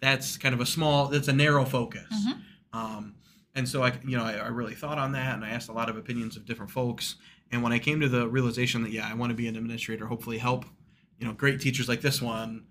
that's 0.00 0.36
kind 0.36 0.54
of 0.54 0.60
a 0.60 0.66
small. 0.66 1.08
That's 1.08 1.28
a 1.28 1.32
narrow 1.32 1.64
focus. 1.64 2.06
Mhm. 2.12 2.40
Um, 2.74 3.14
and 3.54 3.68
so 3.68 3.82
I, 3.82 3.94
you 4.06 4.16
know, 4.16 4.24
I, 4.24 4.34
I 4.34 4.48
really 4.48 4.74
thought 4.74 4.98
on 4.98 5.12
that, 5.12 5.34
and 5.34 5.44
I 5.44 5.50
asked 5.50 5.68
a 5.70 5.72
lot 5.72 5.88
of 5.88 5.96
opinions 5.96 6.36
of 6.36 6.44
different 6.44 6.70
folks. 6.70 7.16
And 7.50 7.62
when 7.62 7.72
I 7.72 7.78
came 7.78 8.00
to 8.00 8.08
the 8.08 8.28
realization 8.28 8.82
that 8.82 8.92
yeah, 8.92 9.08
I 9.08 9.14
want 9.14 9.30
to 9.30 9.34
be 9.36 9.46
an 9.48 9.56
administrator, 9.56 10.06
hopefully 10.06 10.38
help, 10.38 10.64
you 11.18 11.26
know, 11.26 11.32
great 11.32 11.60
teachers 11.60 11.88
like 11.88 12.00
this 12.00 12.20
one 12.20 12.64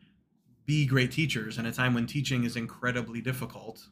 be 0.66 0.86
great 0.86 1.12
teachers 1.12 1.58
in 1.58 1.66
a 1.66 1.72
time 1.72 1.94
when 1.94 2.08
teaching 2.08 2.44
is 2.44 2.56
incredibly 2.56 3.22
difficult. 3.22 3.88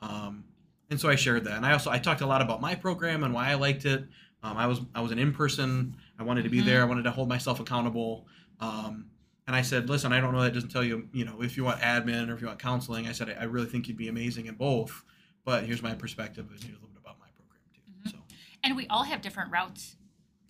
Um, 0.00 0.44
and 0.90 1.00
so 1.00 1.08
I 1.08 1.16
shared 1.16 1.44
that, 1.44 1.54
and 1.56 1.66
I 1.66 1.72
also 1.72 1.90
I 1.90 1.98
talked 1.98 2.20
a 2.20 2.26
lot 2.26 2.42
about 2.42 2.60
my 2.60 2.74
program 2.74 3.24
and 3.24 3.34
why 3.34 3.50
I 3.50 3.54
liked 3.54 3.84
it. 3.84 4.04
Um, 4.42 4.56
I 4.56 4.66
was 4.66 4.80
I 4.94 5.00
was 5.00 5.10
an 5.10 5.18
in 5.18 5.32
person. 5.32 5.96
I 6.18 6.22
wanted 6.22 6.42
to 6.44 6.48
be 6.48 6.60
Mhm. 6.60 6.64
there. 6.66 6.80
I 6.82 6.84
wanted 6.84 7.02
to 7.04 7.10
hold 7.10 7.28
myself 7.28 7.58
accountable. 7.58 8.26
Um, 8.60 9.06
and 9.48 9.54
I 9.54 9.62
said, 9.62 9.88
listen, 9.88 10.12
I 10.12 10.20
don't 10.20 10.32
know 10.32 10.42
that 10.42 10.54
doesn't 10.54 10.70
tell 10.70 10.82
you, 10.84 11.08
you 11.12 11.24
know, 11.24 11.42
if 11.42 11.56
you 11.56 11.64
want 11.64 11.80
admin 11.80 12.28
or 12.28 12.34
if 12.34 12.40
you 12.40 12.46
want 12.48 12.58
counseling. 12.58 13.06
I 13.06 13.12
said, 13.12 13.30
I, 13.30 13.42
I 13.42 13.44
really 13.44 13.66
think 13.66 13.86
you'd 13.88 13.96
be 13.96 14.08
amazing 14.08 14.46
in 14.46 14.54
both. 14.56 15.04
But 15.44 15.64
here's 15.66 15.82
my 15.82 15.94
perspective 15.94 16.46
and 16.50 16.60
here's 16.60 16.76
a 16.76 16.80
little 16.80 16.88
bit 16.88 17.00
about 17.00 17.18
my 17.20 17.28
program 17.36 17.60
too. 17.74 18.08
Mhm. 18.08 18.10
So 18.12 18.18
And 18.64 18.76
we 18.76 18.86
all 18.88 19.04
have 19.04 19.20
different 19.22 19.50
routes 19.52 19.96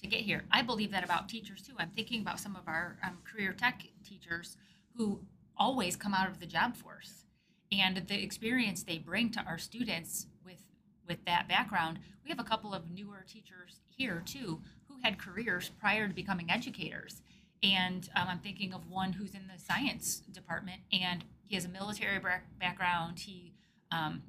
to 0.03 0.07
get 0.07 0.21
here. 0.21 0.45
I 0.51 0.63
believe 0.63 0.91
that 0.93 1.05
about 1.05 1.29
teachers 1.29 1.63
too. 1.63 1.75
I'm 1.79 1.91
thinking 1.91 2.21
about 2.23 2.41
some 2.41 2.57
of 2.57 2.67
our 2.69 2.99
um, 3.03 3.19
career 3.25 3.53
tech 3.53 3.83
teachers 4.05 4.57
who 4.95 5.21
always 5.57 5.97
come 5.97 6.15
out 6.15 6.29
of 6.29 6.41
the 6.41 6.47
job 6.47 6.77
force 6.77 7.25
and 7.73 7.97
the 7.97 8.23
experience 8.23 8.83
they 8.83 8.99
bring 8.99 9.31
to 9.31 9.41
our 9.45 9.59
students 9.59 10.27
with 10.45 10.63
with 11.07 11.25
that 11.25 11.49
background. 11.49 12.01
We 12.25 12.31
have 12.31 12.41
a 12.41 12.45
couple 12.45 12.75
of 12.75 12.91
newer 12.91 13.25
teachers 13.29 13.81
here 13.89 14.23
too 14.25 14.61
who 14.89 14.97
had 15.03 15.19
careers 15.19 15.71
prior 15.81 16.09
to 16.09 16.15
becoming 16.15 16.51
educators. 16.51 17.23
And 17.63 18.09
um, 18.17 18.29
I'm 18.29 18.39
thinking 18.41 18.73
of 18.73 18.91
one 18.91 19.13
who's 19.13 19.35
in 19.35 19.47
the 19.47 19.63
science 19.63 20.23
department 20.33 20.81
and 20.93 21.25
he 21.45 21.55
has 21.55 21.65
a 21.65 21.69
military 21.69 22.21
background. 22.59 23.21
He 23.21 23.55
um, 23.93 24.23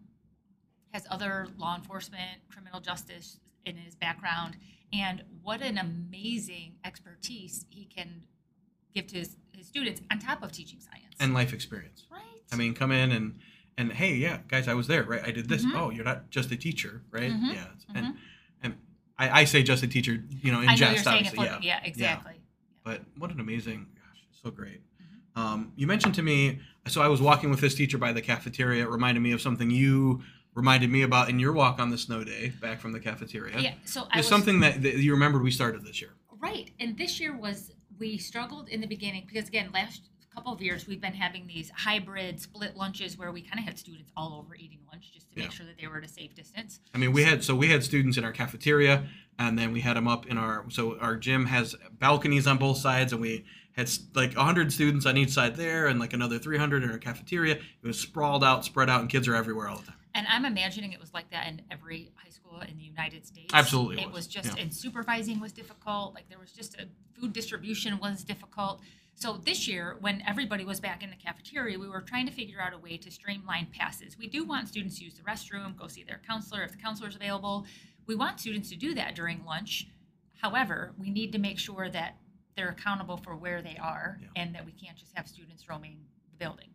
has 0.92 1.06
other 1.10 1.48
law 1.58 1.76
enforcement, 1.76 2.42
criminal 2.52 2.80
justice 2.80 3.40
in 3.66 3.76
his 3.78 3.96
background, 3.96 4.56
and 4.94 5.24
what 5.44 5.62
an 5.62 5.78
amazing 5.78 6.76
expertise 6.86 7.66
he 7.70 7.86
can 7.86 8.24
give 8.94 9.08
to 9.08 9.18
his, 9.18 9.38
his 9.56 9.68
students 9.68 10.02
on 10.12 10.20
top 10.20 10.44
of 10.44 10.52
teaching 10.52 10.80
science. 10.80 11.16
and 11.20 11.34
life 11.34 11.54
experience. 11.54 12.06
right. 12.12 12.22
I 12.52 12.56
mean, 12.56 12.74
come 12.74 12.92
in 12.92 13.12
and 13.12 13.40
and 13.80 13.92
hey, 13.94 14.16
yeah, 14.16 14.40
guys, 14.48 14.68
I 14.68 14.74
was 14.74 14.88
there, 14.88 15.04
right? 15.04 15.22
I 15.24 15.30
did 15.32 15.48
this. 15.50 15.64
Mhm. 15.64 15.76
Oh, 15.76 15.90
you're 15.92 16.06
not 16.06 16.30
just 16.32 16.52
a 16.52 16.58
teacher, 16.58 17.04
right? 17.12 17.32
Mhm. 17.32 17.54
Yeah. 17.54 17.66
And 17.94 18.16
and 18.64 18.76
I, 19.20 19.42
I 19.42 19.44
say 19.46 19.62
just 19.64 19.84
a 19.84 19.88
teacher, 19.88 20.24
you 20.30 20.52
know, 20.52 20.62
in 20.62 20.70
I 20.70 20.76
know 20.76 20.88
you're 20.88 20.96
jest, 20.96 21.08
obviously, 21.08 21.38
For, 21.38 21.46
yeah. 21.46 21.60
yeah. 21.62 21.80
exactly. 21.84 22.34
But 22.84 23.02
what 23.18 23.32
an 23.32 23.40
amazing, 23.40 23.88
gosh, 23.96 24.24
so 24.44 24.50
great. 24.50 24.82
Mm-hmm. 24.82 25.40
Um, 25.40 25.74
you 25.76 25.86
mentioned 25.88 26.16
to 26.16 26.24
me, 26.24 26.60
so 26.88 27.02
I 27.02 27.08
was 27.08 27.22
walking 27.22 27.50
with 27.50 27.60
this 27.60 27.76
teacher 27.76 27.98
by 27.98 28.14
the 28.14 28.22
cafeteria. 28.22 28.84
It 28.84 28.90
reminded 28.90 29.20
me 29.22 29.32
of 29.34 29.42
something 29.42 29.70
you 29.70 30.22
reminded 30.56 30.90
me 30.90 31.04
about 31.04 31.30
in 31.30 31.38
your 31.38 31.52
walk 31.54 31.80
on 31.80 31.90
the 31.92 31.98
snow 31.98 32.24
day 32.24 32.54
back 32.62 32.80
from 32.80 32.92
the 32.94 33.00
cafeteria. 33.00 33.60
Yeah. 33.60 33.74
So 33.86 34.08
I 34.12 34.18
was 34.18 34.28
something 34.28 34.62
that, 34.62 34.82
that 34.82 34.96
you 34.96 35.12
remembered 35.12 35.44
we 35.44 35.52
started 35.52 35.84
this 35.84 36.02
year. 36.02 36.14
right, 36.40 36.72
and 36.80 36.98
this 36.98 37.20
year 37.20 37.36
was 37.38 37.72
we 38.00 38.18
struggled 38.18 38.70
in 38.70 38.82
the 38.82 38.88
beginning 38.88 39.26
because 39.32 39.48
again, 39.48 39.70
last 39.74 40.10
couple 40.34 40.54
of 40.54 40.62
years 40.62 40.88
we've 40.88 41.02
been 41.02 41.14
having 41.14 41.48
these 41.48 41.72
hybrid 41.76 42.40
split 42.40 42.78
lunches 42.78 43.18
where 43.18 43.32
we 43.32 43.42
kind 43.42 43.60
of 43.60 43.66
had 43.66 43.80
students 43.80 44.12
all 44.16 44.38
over 44.40 44.56
eating 44.56 44.80
lunch 44.92 45.12
just 45.12 45.32
to 45.32 45.40
make 45.40 45.52
sure 45.52 45.66
that 45.66 45.80
they 45.80 45.88
were 45.88 45.98
at 45.98 46.04
a 46.04 46.08
safe 46.08 46.36
distance. 46.36 46.80
I 46.94 47.00
mean, 47.00 47.12
we 47.12 47.24
had 47.24 47.44
so 47.44 47.56
we 47.56 47.70
had 47.70 47.84
students 47.84 48.18
in 48.18 48.24
our 48.24 48.32
cafeteria, 48.32 49.08
and 49.40 49.58
then 49.58 49.72
we 49.72 49.82
had 49.82 49.98
them 49.98 50.08
up 50.08 50.28
in 50.28 50.38
our 50.38 50.66
so 50.70 50.98
our 51.00 51.16
gym 51.16 51.48
has 51.48 51.76
balconies 51.92 52.46
on 52.46 52.58
both 52.58 52.78
sides, 52.78 53.14
and 53.14 53.22
we 53.22 53.46
had 53.72 53.90
like 54.16 54.36
100 54.36 54.72
students 54.72 55.06
on 55.06 55.18
each 55.18 55.32
side 55.32 55.56
there, 55.56 55.88
and 55.88 56.00
like 56.00 56.14
another 56.14 56.38
300 56.38 56.84
in 56.84 56.92
our 56.92 57.00
cafeteria. 57.00 57.56
It 57.56 57.88
was 57.88 58.00
sprawled 58.00 58.44
out, 58.44 58.64
spread 58.64 58.90
out, 58.90 59.02
and 59.02 59.10
kids 59.10 59.28
are 59.28 59.36
everywhere 59.36 59.68
all 59.68 59.78
the 59.78 59.88
time. 59.88 59.97
And 60.18 60.26
I'm 60.28 60.46
imagining 60.46 60.94
it 60.94 61.00
was 61.00 61.14
like 61.14 61.30
that 61.30 61.48
in 61.48 61.62
every 61.70 62.10
high 62.16 62.32
school 62.32 62.60
in 62.62 62.76
the 62.76 62.84
United 62.84 63.28
States. 63.28 63.54
Absolutely 63.54 64.02
it 64.02 64.08
was, 64.08 64.16
was 64.16 64.28
just, 64.28 64.58
yeah. 64.58 64.64
and 64.64 64.74
supervising 64.74 65.40
was 65.40 65.52
difficult. 65.52 66.16
Like 66.16 66.28
there 66.28 66.40
was 66.40 66.52
just 66.52 66.74
a 66.76 66.88
food 67.14 67.34
distribution 67.34 68.00
was 68.00 68.24
difficult. 68.24 68.82
So 69.14 69.40
this 69.46 69.68
year, 69.68 69.98
when 70.00 70.24
everybody 70.28 70.66
was 70.66 70.80
back 70.80 71.04
in 71.04 71.12
the 71.12 71.16
cafeteria, 71.16 71.78
we 71.78 71.88
were 71.88 72.02
trying 72.02 72.26
to 72.26 72.32
figure 72.32 72.60
out 72.60 72.74
a 72.74 72.80
way 72.80 72.98
to 72.98 73.12
streamline 73.12 73.68
passes. 73.72 74.18
We 74.18 74.28
do 74.28 74.44
want 74.44 74.68
students 74.68 74.98
to 74.98 75.06
use 75.06 75.14
the 75.14 75.22
restroom, 75.22 75.76
go 75.78 75.88
see 75.88 76.04
their 76.04 76.22
counselor 76.28 76.64
if 76.64 76.72
the 76.72 76.78
counselor 76.78 77.10
is 77.10 77.16
available. 77.16 77.68
We 78.08 78.16
want 78.16 78.40
students 78.40 78.70
to 78.70 78.76
do 78.76 78.96
that 78.96 79.14
during 79.14 79.46
lunch. 79.46 79.88
However, 80.42 80.94
we 80.98 81.12
need 81.12 81.32
to 81.34 81.38
make 81.40 81.60
sure 81.60 81.90
that 81.90 82.18
they're 82.56 82.70
accountable 82.70 83.18
for 83.18 83.36
where 83.36 83.62
they 83.62 83.78
are 83.78 84.20
Yeah. 84.20 84.28
and 84.36 84.56
that 84.56 84.66
we 84.66 84.72
can't 84.72 84.98
just 84.98 85.16
have 85.16 85.28
students 85.28 85.70
roaming 85.70 86.00
the 86.32 86.38
building. 86.38 86.70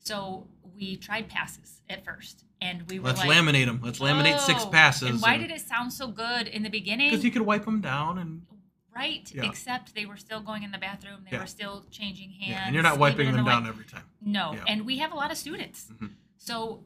So 0.00 0.48
we 0.74 0.96
tried 0.96 1.28
passes 1.28 1.82
at 1.88 2.04
first, 2.04 2.44
and 2.60 2.88
we 2.88 2.98
were 2.98 3.06
Let's 3.08 3.20
like, 3.24 3.30
laminate 3.30 3.66
them. 3.66 3.80
Let's 3.82 3.98
laminate 3.98 4.40
six 4.40 4.62
"Oh." 4.64 4.70
passes. 4.70 5.10
And 5.10 5.20
why 5.22 5.36
did 5.36 5.50
it 5.50 5.60
sound 5.60 5.92
so 5.92 6.08
good 6.08 6.48
in 6.48 6.62
the 6.62 6.70
beginning? 6.70 7.10
Because 7.10 7.24
you 7.24 7.30
could 7.30 7.42
wipe 7.42 7.64
them 7.64 7.80
down, 7.80 8.18
and 8.18 8.42
right, 8.96 9.30
Yeah. 9.34 9.44
except 9.46 9.94
they 9.94 10.06
were 10.06 10.16
still 10.16 10.40
going 10.40 10.62
in 10.62 10.70
the 10.70 10.78
bathroom. 10.78 11.24
They 11.24 11.36
Yeah. 11.36 11.42
were 11.42 11.46
still 11.46 11.84
changing 11.90 12.30
hands. 12.32 12.50
yeah, 12.50 12.64
and 12.66 12.74
you're 12.74 12.82
not 12.82 12.98
wiping 12.98 13.26
them 13.32 13.44
the 13.44 13.50
down 13.50 13.66
every 13.66 13.84
time. 13.84 14.04
No, 14.20 14.54
Yeah. 14.54 14.64
and 14.66 14.84
we 14.86 14.98
have 14.98 15.12
a 15.12 15.16
lot 15.16 15.30
of 15.30 15.36
students. 15.36 15.86
Mhm. 15.92 16.14
So 16.38 16.84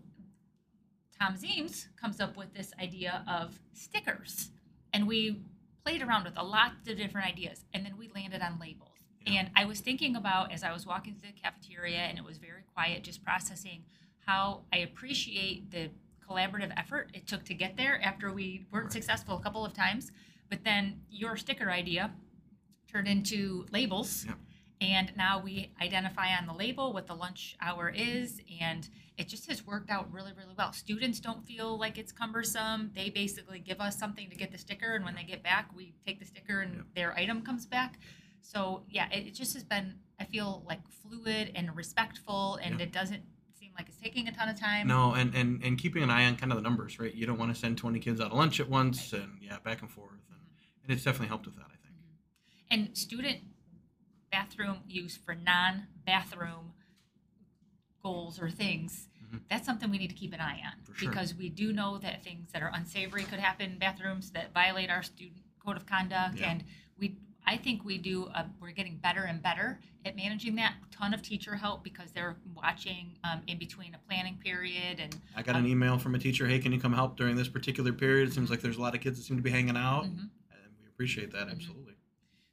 Tom 1.20 1.34
Zeems 1.36 1.86
comes 1.96 2.20
up 2.20 2.36
with 2.36 2.52
this 2.54 2.72
idea 2.80 3.24
of 3.28 3.58
stickers, 3.72 4.50
and 4.92 5.06
we 5.06 5.40
played 5.84 6.02
around 6.02 6.24
with 6.24 6.36
a 6.36 6.42
lot 6.42 6.72
of 6.72 6.84
different 6.96 7.26
ideas, 7.28 7.64
and 7.72 7.86
then 7.86 7.96
we 7.96 8.08
landed 8.08 8.42
on 8.42 8.58
labels. 8.58 8.93
Yeah. 9.26 9.40
And 9.40 9.50
I 9.56 9.64
was 9.64 9.80
thinking 9.80 10.16
about 10.16 10.52
as 10.52 10.62
I 10.62 10.72
was 10.72 10.86
walking 10.86 11.14
through 11.14 11.30
the 11.34 11.40
cafeteria, 11.40 11.98
and 11.98 12.18
it 12.18 12.24
was 12.24 12.38
very 12.38 12.62
quiet, 12.74 13.02
just 13.02 13.22
processing 13.24 13.84
how 14.26 14.62
I 14.72 14.78
appreciate 14.78 15.70
the 15.70 15.90
collaborative 16.28 16.72
effort 16.76 17.10
it 17.14 17.26
took 17.26 17.44
to 17.44 17.54
get 17.54 17.76
there 17.76 18.00
after 18.02 18.32
we 18.32 18.64
weren't 18.70 18.84
Right. 18.84 18.92
successful 18.92 19.36
a 19.36 19.42
couple 19.42 19.64
of 19.64 19.72
times. 19.74 20.10
But 20.48 20.64
then 20.64 21.02
your 21.10 21.36
sticker 21.36 21.70
idea 21.70 22.12
turned 22.88 23.08
into 23.08 23.66
labels. 23.70 24.24
Yep. 24.26 24.38
And 24.80 25.16
now 25.16 25.38
we 25.38 25.70
identify 25.80 26.34
on 26.36 26.46
the 26.46 26.52
label 26.52 26.92
what 26.92 27.06
the 27.06 27.14
lunch 27.14 27.56
hour 27.60 27.88
is, 27.88 28.40
and 28.60 28.88
it 29.16 29.28
just 29.28 29.46
has 29.48 29.64
worked 29.66 29.88
out 29.88 30.12
really, 30.12 30.32
really 30.32 30.54
well. 30.56 30.72
Students 30.72 31.20
don't 31.20 31.44
feel 31.44 31.78
like 31.78 31.96
it's 31.96 32.12
cumbersome. 32.12 32.90
They 32.94 33.08
basically 33.08 33.60
give 33.60 33.80
us 33.80 33.98
something 33.98 34.28
to 34.28 34.36
get 34.36 34.50
the 34.50 34.58
sticker, 34.58 34.94
and 34.94 35.04
when 35.04 35.14
they 35.14 35.22
get 35.22 35.42
back, 35.42 35.74
we 35.74 35.94
take 36.04 36.18
the 36.18 36.24
sticker 36.24 36.60
and 36.60 36.76
Yep. 36.76 36.94
their 36.94 37.14
item 37.16 37.42
comes 37.42 37.66
back. 37.66 37.98
So 38.44 38.84
yeah, 38.90 39.08
it, 39.10 39.26
it 39.28 39.34
just 39.34 39.54
has 39.54 39.64
been. 39.64 39.94
I 40.20 40.24
feel 40.24 40.62
like 40.68 40.80
fluid 41.02 41.50
and 41.56 41.74
respectful, 41.74 42.56
and 42.62 42.78
Yeah. 42.78 42.84
it 42.86 42.92
doesn't 42.92 43.22
seem 43.58 43.72
like 43.76 43.88
it's 43.88 43.96
taking 43.96 44.28
a 44.28 44.32
ton 44.32 44.48
of 44.48 44.60
time. 44.60 44.86
No, 44.86 45.12
and, 45.14 45.34
and 45.34 45.62
and 45.64 45.76
keeping 45.78 46.02
an 46.02 46.10
eye 46.10 46.26
on 46.26 46.36
kind 46.36 46.52
of 46.52 46.56
the 46.56 46.62
numbers, 46.62 47.00
right? 47.00 47.12
You 47.12 47.26
don't 47.26 47.38
want 47.38 47.52
to 47.52 47.58
send 47.60 47.78
20 47.78 47.98
kids 48.00 48.20
out 48.20 48.28
of 48.30 48.36
lunch 48.36 48.60
at 48.60 48.68
once, 48.68 49.12
and 49.12 49.38
yeah, 49.40 49.58
back 49.64 49.80
and 49.80 49.90
forth, 49.90 50.20
and, 50.30 50.38
and 50.82 50.92
it's 50.92 51.02
definitely 51.02 51.28
helped 51.28 51.46
with 51.46 51.56
that, 51.56 51.64
I 51.66 51.76
think. 51.82 51.94
And 52.70 52.96
student 52.96 53.38
bathroom 54.30 54.80
use 54.86 55.16
for 55.16 55.34
non-bathroom 55.34 56.74
goals 58.02 58.40
or 58.40 58.50
things. 58.50 59.08
Mhm. 59.32 59.40
That's 59.48 59.64
something 59.66 59.90
we 59.90 59.98
need 59.98 60.10
to 60.10 60.14
keep 60.16 60.32
an 60.34 60.40
eye 60.40 60.60
on 60.64 60.94
sure. 60.94 61.08
because 61.08 61.34
we 61.34 61.48
do 61.48 61.72
know 61.72 61.98
that 61.98 62.22
things 62.22 62.52
that 62.52 62.62
are 62.62 62.70
unsavory 62.74 63.24
could 63.24 63.38
happen 63.40 63.72
in 63.72 63.78
bathrooms 63.78 64.30
that 64.32 64.52
violate 64.52 64.90
our 64.90 65.02
student 65.02 65.42
code 65.64 65.76
of 65.76 65.86
conduct, 65.86 66.38
Yeah. 66.38 66.50
and. 66.52 66.64
I 67.46 67.56
think 67.56 67.84
we 67.84 67.98
do. 67.98 68.26
Uh, 68.34 68.44
we're 68.60 68.70
getting 68.70 68.96
better 68.96 69.24
and 69.24 69.42
better 69.42 69.78
at 70.04 70.16
managing 70.16 70.54
that. 70.56 70.74
Ton 70.90 71.12
of 71.12 71.22
teacher 71.22 71.54
help 71.56 71.84
because 71.84 72.10
they're 72.12 72.36
watching 72.54 73.16
um, 73.24 73.42
in 73.46 73.58
between 73.58 73.94
a 73.94 73.98
planning 74.08 74.38
period, 74.42 74.98
and 75.00 75.14
I 75.36 75.42
got 75.42 75.56
an 75.56 75.66
email 75.66 75.98
from 75.98 76.14
a 76.14 76.18
teacher, 76.18 76.46
hey, 76.46 76.58
can 76.58 76.72
you 76.72 76.80
come 76.80 76.92
help 76.92 77.16
during 77.16 77.36
this 77.36 77.48
particular 77.48 77.92
period? 77.92 78.28
It 78.28 78.32
seems 78.34 78.50
like 78.50 78.60
there's 78.60 78.76
a 78.78 78.80
lot 78.80 78.94
of 78.94 79.00
kids 79.00 79.18
that 79.18 79.24
seem 79.24 79.36
to 79.36 79.42
be 79.42 79.50
hanging 79.50 79.76
out, 79.76 80.04
Mhm. 80.04 80.30
and 80.50 80.72
we 80.80 80.86
appreciate 80.88 81.32
that, 81.32 81.48
Mhm. 81.48 81.52
absolutely. 81.52 81.94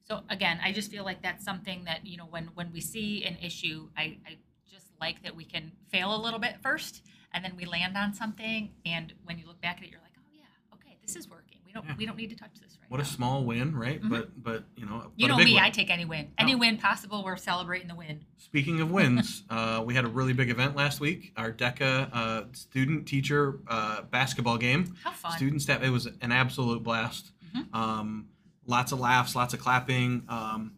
So 0.03 0.23
again, 0.29 0.59
I 0.61 0.73
just 0.73 0.91
feel 0.91 1.05
like 1.05 1.21
that's 1.21 1.45
something 1.45 1.85
that, 1.85 2.05
you 2.05 2.17
know, 2.17 2.25
when, 2.25 2.47
when 2.55 2.71
we 2.73 2.81
see 2.81 3.23
an 3.23 3.37
issue, 3.37 3.89
I, 3.95 4.17
I 4.25 4.37
just 4.69 4.91
like 4.99 5.23
that 5.23 5.33
we 5.35 5.45
can 5.45 5.71
fail 5.89 6.13
a 6.13 6.19
little 6.21 6.39
bit 6.39 6.59
first 6.61 7.05
and 7.33 7.45
then 7.45 7.55
we 7.55 7.63
land 7.63 7.95
on 7.95 8.13
something. 8.13 8.73
And 8.85 9.13
when 9.23 9.37
you 9.37 9.45
look 9.45 9.61
back 9.61 9.77
at 9.77 9.83
it, 9.85 9.89
you're 9.89 10.01
like, 10.01 10.11
oh 10.17 10.27
yeah, 10.33 10.43
okay, 10.73 10.97
this 11.01 11.15
is 11.15 11.29
working. 11.29 11.59
We 11.65 11.71
don't, 11.71 11.85
Yeah. 11.85 11.95
we 11.95 12.05
don't 12.05 12.17
need 12.17 12.29
to 12.31 12.35
touch 12.35 12.59
this 12.59 12.77
What 12.91 12.99
a 12.99 13.05
small 13.05 13.45
win, 13.45 13.73
right? 13.73 14.01
Mhm. 14.03 14.09
But, 14.09 14.43
but 14.43 14.65
you 14.75 14.85
know, 14.85 15.13
you 15.15 15.29
know 15.29 15.37
me, 15.37 15.53
win. 15.53 15.63
I 15.63 15.69
take 15.69 15.89
any 15.89 16.03
win. 16.03 16.27
Any 16.37 16.55
Oh. 16.55 16.57
win 16.57 16.75
possible, 16.77 17.23
we're 17.23 17.37
celebrating 17.37 17.87
the 17.87 17.95
win. 17.95 18.25
Speaking 18.35 18.81
of 18.81 18.91
wins, 18.91 19.43
uh, 19.49 19.81
we 19.85 19.95
had 19.95 20.03
a 20.03 20.09
really 20.09 20.33
big 20.33 20.49
event 20.49 20.75
last 20.75 20.99
week. 20.99 21.31
Our 21.37 21.53
DECA 21.53 22.09
uh, 22.11 22.43
student 22.51 23.07
teacher 23.07 23.59
uh, 23.69 24.01
basketball 24.01 24.57
game. 24.57 24.93
How 25.05 25.11
fun. 25.11 25.31
Student 25.37 25.61
staff. 25.61 25.81
It 25.81 25.89
was 25.89 26.05
an 26.05 26.33
absolute 26.33 26.83
blast. 26.83 27.31
Mhm. 27.55 27.73
Um, 27.73 28.25
lots 28.65 28.91
of 28.91 28.99
laughs, 28.99 29.37
lots 29.37 29.53
of 29.53 29.61
clapping, 29.61 30.23
um, 30.27 30.73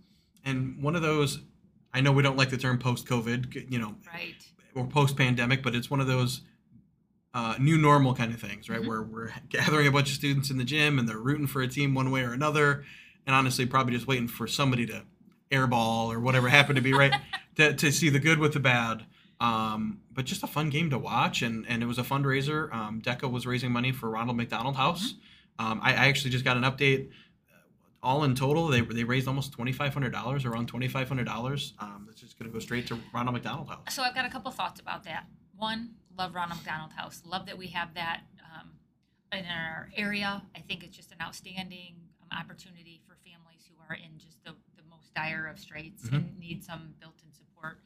and 0.45 0.83
one 0.83 0.95
of 0.95 1.01
those. 1.01 1.39
I 1.95 2.01
know 2.01 2.11
we 2.11 2.21
don't 2.21 2.37
like 2.37 2.51
the 2.51 2.57
term 2.57 2.77
post-COVID, 2.77 3.71
you 3.71 3.79
know, 3.79 3.95
Right. 4.13 4.35
or 4.75 4.85
post-pandemic, 4.85 5.63
but 5.63 5.73
it's 5.73 5.89
one 5.89 5.99
of 5.99 6.05
those 6.05 6.41
uh, 7.33 7.55
new 7.59 7.77
normal 7.77 8.13
kind 8.13 8.33
of 8.33 8.39
things, 8.39 8.69
right? 8.69 8.81
Mhm. 8.81 8.87
Where 8.87 9.01
we're 9.01 9.31
gathering 9.49 9.87
a 9.87 9.91
bunch 9.91 10.09
of 10.09 10.15
students 10.15 10.49
in 10.51 10.57
the 10.57 10.63
gym 10.63 10.99
and 10.99 11.07
they're 11.09 11.17
rooting 11.19 11.47
for 11.47 11.61
a 11.61 11.67
team 11.67 11.93
one 11.95 12.11
way 12.11 12.21
or 12.23 12.31
another, 12.33 12.85
and 13.25 13.35
honestly, 13.35 13.65
probably 13.65 13.93
just 13.93 14.07
waiting 14.07 14.27
for 14.27 14.47
somebody 14.47 14.85
to 14.87 15.03
airball 15.51 16.07
or 16.13 16.19
whatever 16.19 16.49
happened 16.49 16.75
to 16.77 16.81
be 16.81 16.93
right 16.93 17.13
to, 17.55 17.73
to 17.73 17.91
see 17.91 18.09
the 18.09 18.19
good 18.19 18.39
with 18.39 18.53
the 18.53 18.59
bad. 18.59 19.05
Um, 19.39 19.99
but 20.11 20.25
just 20.25 20.43
a 20.43 20.47
fun 20.47 20.69
game 20.69 20.89
to 20.91 20.97
watch, 20.97 21.41
and, 21.41 21.65
and 21.67 21.83
it 21.83 21.85
was 21.85 21.97
a 21.97 22.03
fundraiser. 22.03 22.73
Um, 22.73 23.01
DECA 23.01 23.29
was 23.29 23.45
raising 23.45 23.71
money 23.71 23.91
for 23.91 24.09
Ronald 24.09 24.37
McDonald 24.37 24.75
House. 24.77 25.15
Um, 25.59 25.79
I, 25.83 25.91
I 25.91 26.07
actually 26.07 26.31
just 26.31 26.45
got 26.45 26.55
an 26.55 26.63
update. 26.63 27.09
Uh, 27.51 27.55
All 28.01 28.23
in 28.23 28.35
total, 28.35 28.67
they, 28.67 28.81
they 28.81 29.03
raised 29.03 29.27
almost 29.27 29.51
twenty 29.51 29.71
five 29.73 29.93
hundred 29.93 30.11
dollars, 30.13 30.45
around 30.45 30.67
twenty 30.67 30.87
five 30.87 31.07
hundred 31.09 31.25
dollars. 31.25 31.73
Um, 31.79 32.05
that's 32.07 32.21
just 32.21 32.39
going 32.39 32.49
to 32.49 32.53
go 32.53 32.59
straight 32.59 32.87
to 32.87 32.99
Ronald 33.13 33.33
McDonald 33.33 33.67
House. 33.67 33.93
So 33.93 34.01
I've 34.03 34.15
got 34.15 34.25
a 34.25 34.29
couple 34.29 34.49
thoughts 34.51 34.79
about 34.79 35.03
that. 35.05 35.25
One, 35.57 35.89
love 36.17 36.35
Ronald 36.35 36.59
McDonald 36.59 36.91
House. 36.93 37.21
Love 37.25 37.45
that 37.47 37.57
we 37.57 37.67
have 37.67 37.93
that 37.95 38.21
um, 38.53 38.69
in 39.31 39.45
our 39.45 39.89
area. 39.95 40.41
I 40.55 40.59
think 40.59 40.83
it's 40.83 40.95
just 40.95 41.11
an 41.11 41.17
outstanding 41.21 41.95
um, 42.21 42.37
opportunity 42.37 43.01
for 43.07 43.15
families 43.25 43.67
who 43.69 43.75
are 43.89 43.95
in 43.95 44.17
just 44.17 44.43
the, 44.43 44.51
the 44.75 44.83
most 44.89 45.13
dire 45.13 45.47
of 45.47 45.59
straits 45.59 46.07
and 46.09 46.37
need 46.39 46.63
some 46.63 46.93
built-in 46.99 47.31
support. 47.33 47.79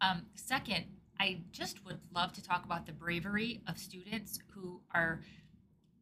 Um, 0.00 0.22
second, 0.34 0.84
I 1.18 1.40
just 1.52 1.84
would 1.84 1.98
love 2.14 2.32
to 2.34 2.42
talk 2.42 2.64
about 2.64 2.86
the 2.86 2.92
bravery 2.92 3.60
of 3.68 3.78
students 3.78 4.38
who 4.54 4.80
are 4.94 5.20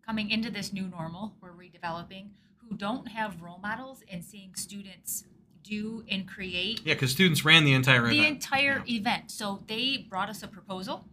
coming 0.06 0.30
into 0.30 0.50
this 0.50 0.72
new 0.72 0.86
normal 0.88 1.34
we're 1.40 1.52
redeveloping, 1.52 2.28
who 2.56 2.76
don't 2.76 3.08
have 3.08 3.42
role 3.42 3.58
models 3.62 4.02
and 4.10 4.24
seeing 4.24 4.54
students 4.54 5.24
do 5.62 6.02
and 6.10 6.26
create 6.26 6.80
Yeah, 6.84 6.94
because 6.94 7.10
students 7.10 7.44
ran 7.44 7.64
the 7.64 7.74
entire 7.74 8.06
the 8.06 8.18
event. 8.20 8.28
entire 8.36 8.82
event. 8.88 9.30
So 9.30 9.62
they 9.66 10.06
brought 10.08 10.30
us 10.30 10.42
a 10.42 10.48
proposal. 10.48 11.04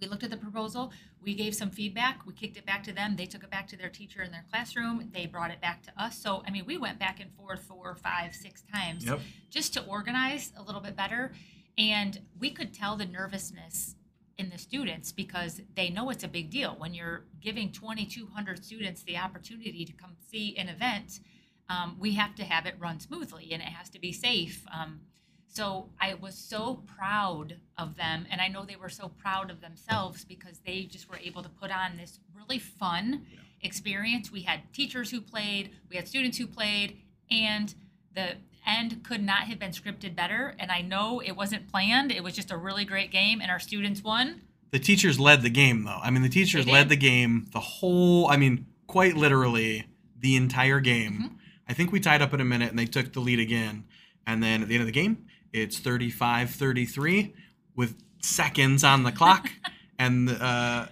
We 0.00 0.06
looked 0.06 0.22
at 0.22 0.30
the 0.30 0.36
proposal. 0.36 0.92
We 1.22 1.34
gave 1.34 1.54
some 1.54 1.70
feedback. 1.70 2.26
We 2.26 2.32
kicked 2.32 2.56
it 2.56 2.66
back 2.66 2.82
to 2.84 2.92
them. 2.92 3.16
They 3.16 3.26
took 3.26 3.42
it 3.42 3.50
back 3.50 3.66
to 3.68 3.76
their 3.76 3.88
teacher 3.88 4.22
in 4.22 4.30
their 4.30 4.44
classroom. 4.50 5.10
They 5.12 5.26
brought 5.26 5.50
it 5.50 5.60
back 5.60 5.82
to 5.84 6.02
us. 6.02 6.18
So 6.18 6.42
I 6.46 6.50
mean, 6.50 6.64
we 6.66 6.76
went 6.76 6.98
back 6.98 7.20
and 7.20 7.32
forth 7.34 7.62
four, 7.64 7.94
five, 7.96 8.34
six 8.34 8.62
times 8.72 9.04
Yep. 9.04 9.20
just 9.50 9.74
to 9.74 9.84
organize 9.84 10.52
a 10.56 10.62
little 10.62 10.80
bit 10.80 10.96
better. 10.96 11.32
And 11.76 12.20
we 12.38 12.50
could 12.50 12.72
tell 12.74 12.96
the 12.96 13.06
nervousness 13.06 13.94
in 14.36 14.50
the 14.50 14.58
students 14.58 15.10
because 15.10 15.60
they 15.74 15.90
know 15.90 16.10
it's 16.10 16.22
a 16.24 16.28
big 16.28 16.50
deal 16.50 16.74
when 16.78 16.94
you're 16.94 17.24
giving 17.40 17.72
2,200 17.72 18.64
students 18.64 19.02
the 19.02 19.16
opportunity 19.16 19.84
to 19.84 19.92
come 19.92 20.16
see 20.30 20.56
an 20.56 20.68
event. 20.68 21.20
Um, 21.68 21.96
we 21.98 22.12
have 22.14 22.34
to 22.36 22.44
have 22.44 22.64
it 22.66 22.76
run 22.78 23.00
smoothly 23.00 23.48
and 23.52 23.60
it 23.60 23.68
has 23.68 23.90
to 23.90 23.98
be 24.00 24.12
safe. 24.12 24.64
Um, 24.72 25.00
so 25.48 25.88
I 26.00 26.14
was 26.14 26.34
so 26.36 26.82
proud 26.86 27.56
of 27.76 27.96
them, 27.96 28.26
and 28.30 28.40
I 28.40 28.48
know 28.48 28.64
they 28.64 28.76
were 28.76 28.88
so 28.88 29.08
proud 29.08 29.50
of 29.50 29.60
themselves 29.60 30.24
because 30.24 30.60
they 30.64 30.84
just 30.84 31.08
were 31.08 31.18
able 31.18 31.42
to 31.42 31.48
put 31.48 31.70
on 31.70 31.96
this 31.96 32.20
really 32.34 32.58
fun 32.58 33.26
Yeah. 33.32 33.40
experience. 33.62 34.30
We 34.30 34.42
had 34.42 34.72
teachers 34.72 35.10
who 35.10 35.20
played, 35.20 35.70
we 35.88 35.96
had 35.96 36.06
students 36.06 36.38
who 36.38 36.46
played, 36.46 36.98
and 37.30 37.74
the 38.14 38.36
end 38.66 39.02
could 39.02 39.22
not 39.22 39.44
have 39.44 39.58
been 39.58 39.70
scripted 39.72 40.14
better. 40.14 40.54
And 40.58 40.70
I 40.70 40.82
know 40.82 41.20
it 41.20 41.32
wasn't 41.32 41.68
planned; 41.68 42.12
it 42.12 42.22
was 42.22 42.34
just 42.34 42.50
a 42.50 42.56
really 42.56 42.84
great 42.84 43.10
game, 43.10 43.40
and 43.40 43.50
our 43.50 43.58
students 43.60 44.02
won. 44.02 44.42
The 44.70 44.78
teachers 44.78 45.18
led 45.18 45.40
the 45.42 45.50
game, 45.50 45.84
though. 45.84 45.98
I 46.02 46.10
mean, 46.10 46.22
the 46.22 46.28
teachers 46.28 46.66
led 46.66 46.90
the 46.90 46.96
game 46.96 47.46
the 47.52 47.60
whole, 47.60 48.28
I 48.28 48.36
mean, 48.36 48.66
quite 48.86 49.16
literally 49.16 49.86
the 50.18 50.36
entire 50.36 50.80
game. 50.80 51.12
Mhm. 51.18 51.38
I 51.68 51.72
think 51.72 51.90
we 51.90 52.00
tied 52.00 52.20
up 52.20 52.34
in 52.34 52.40
a 52.40 52.44
minute 52.44 52.68
and 52.70 52.78
they 52.78 52.84
took 52.86 53.12
the 53.14 53.20
lead 53.20 53.40
again. 53.40 53.84
And 54.26 54.42
then 54.42 54.60
at 54.62 54.68
the 54.68 54.74
end 54.74 54.82
of 54.82 54.86
the 54.86 54.92
game, 54.92 55.24
it's 55.52 55.78
35 55.78 56.50
33 56.50 57.34
with 57.76 57.96
seconds 58.22 58.84
on 58.84 59.02
the 59.04 59.12
clock. 59.12 59.50
and 59.98 60.28
uh, 60.30 60.86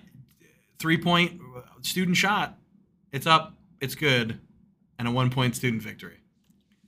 three 0.79 0.99
point 0.99 1.41
student 1.83 2.17
shot. 2.17 2.57
It's 3.13 3.27
up, 3.27 3.55
it's 3.81 3.95
good, 3.95 4.41
and 4.99 5.09
a 5.09 5.11
one 5.11 5.31
point 5.31 5.57
student 5.57 5.83
victory. 5.83 6.19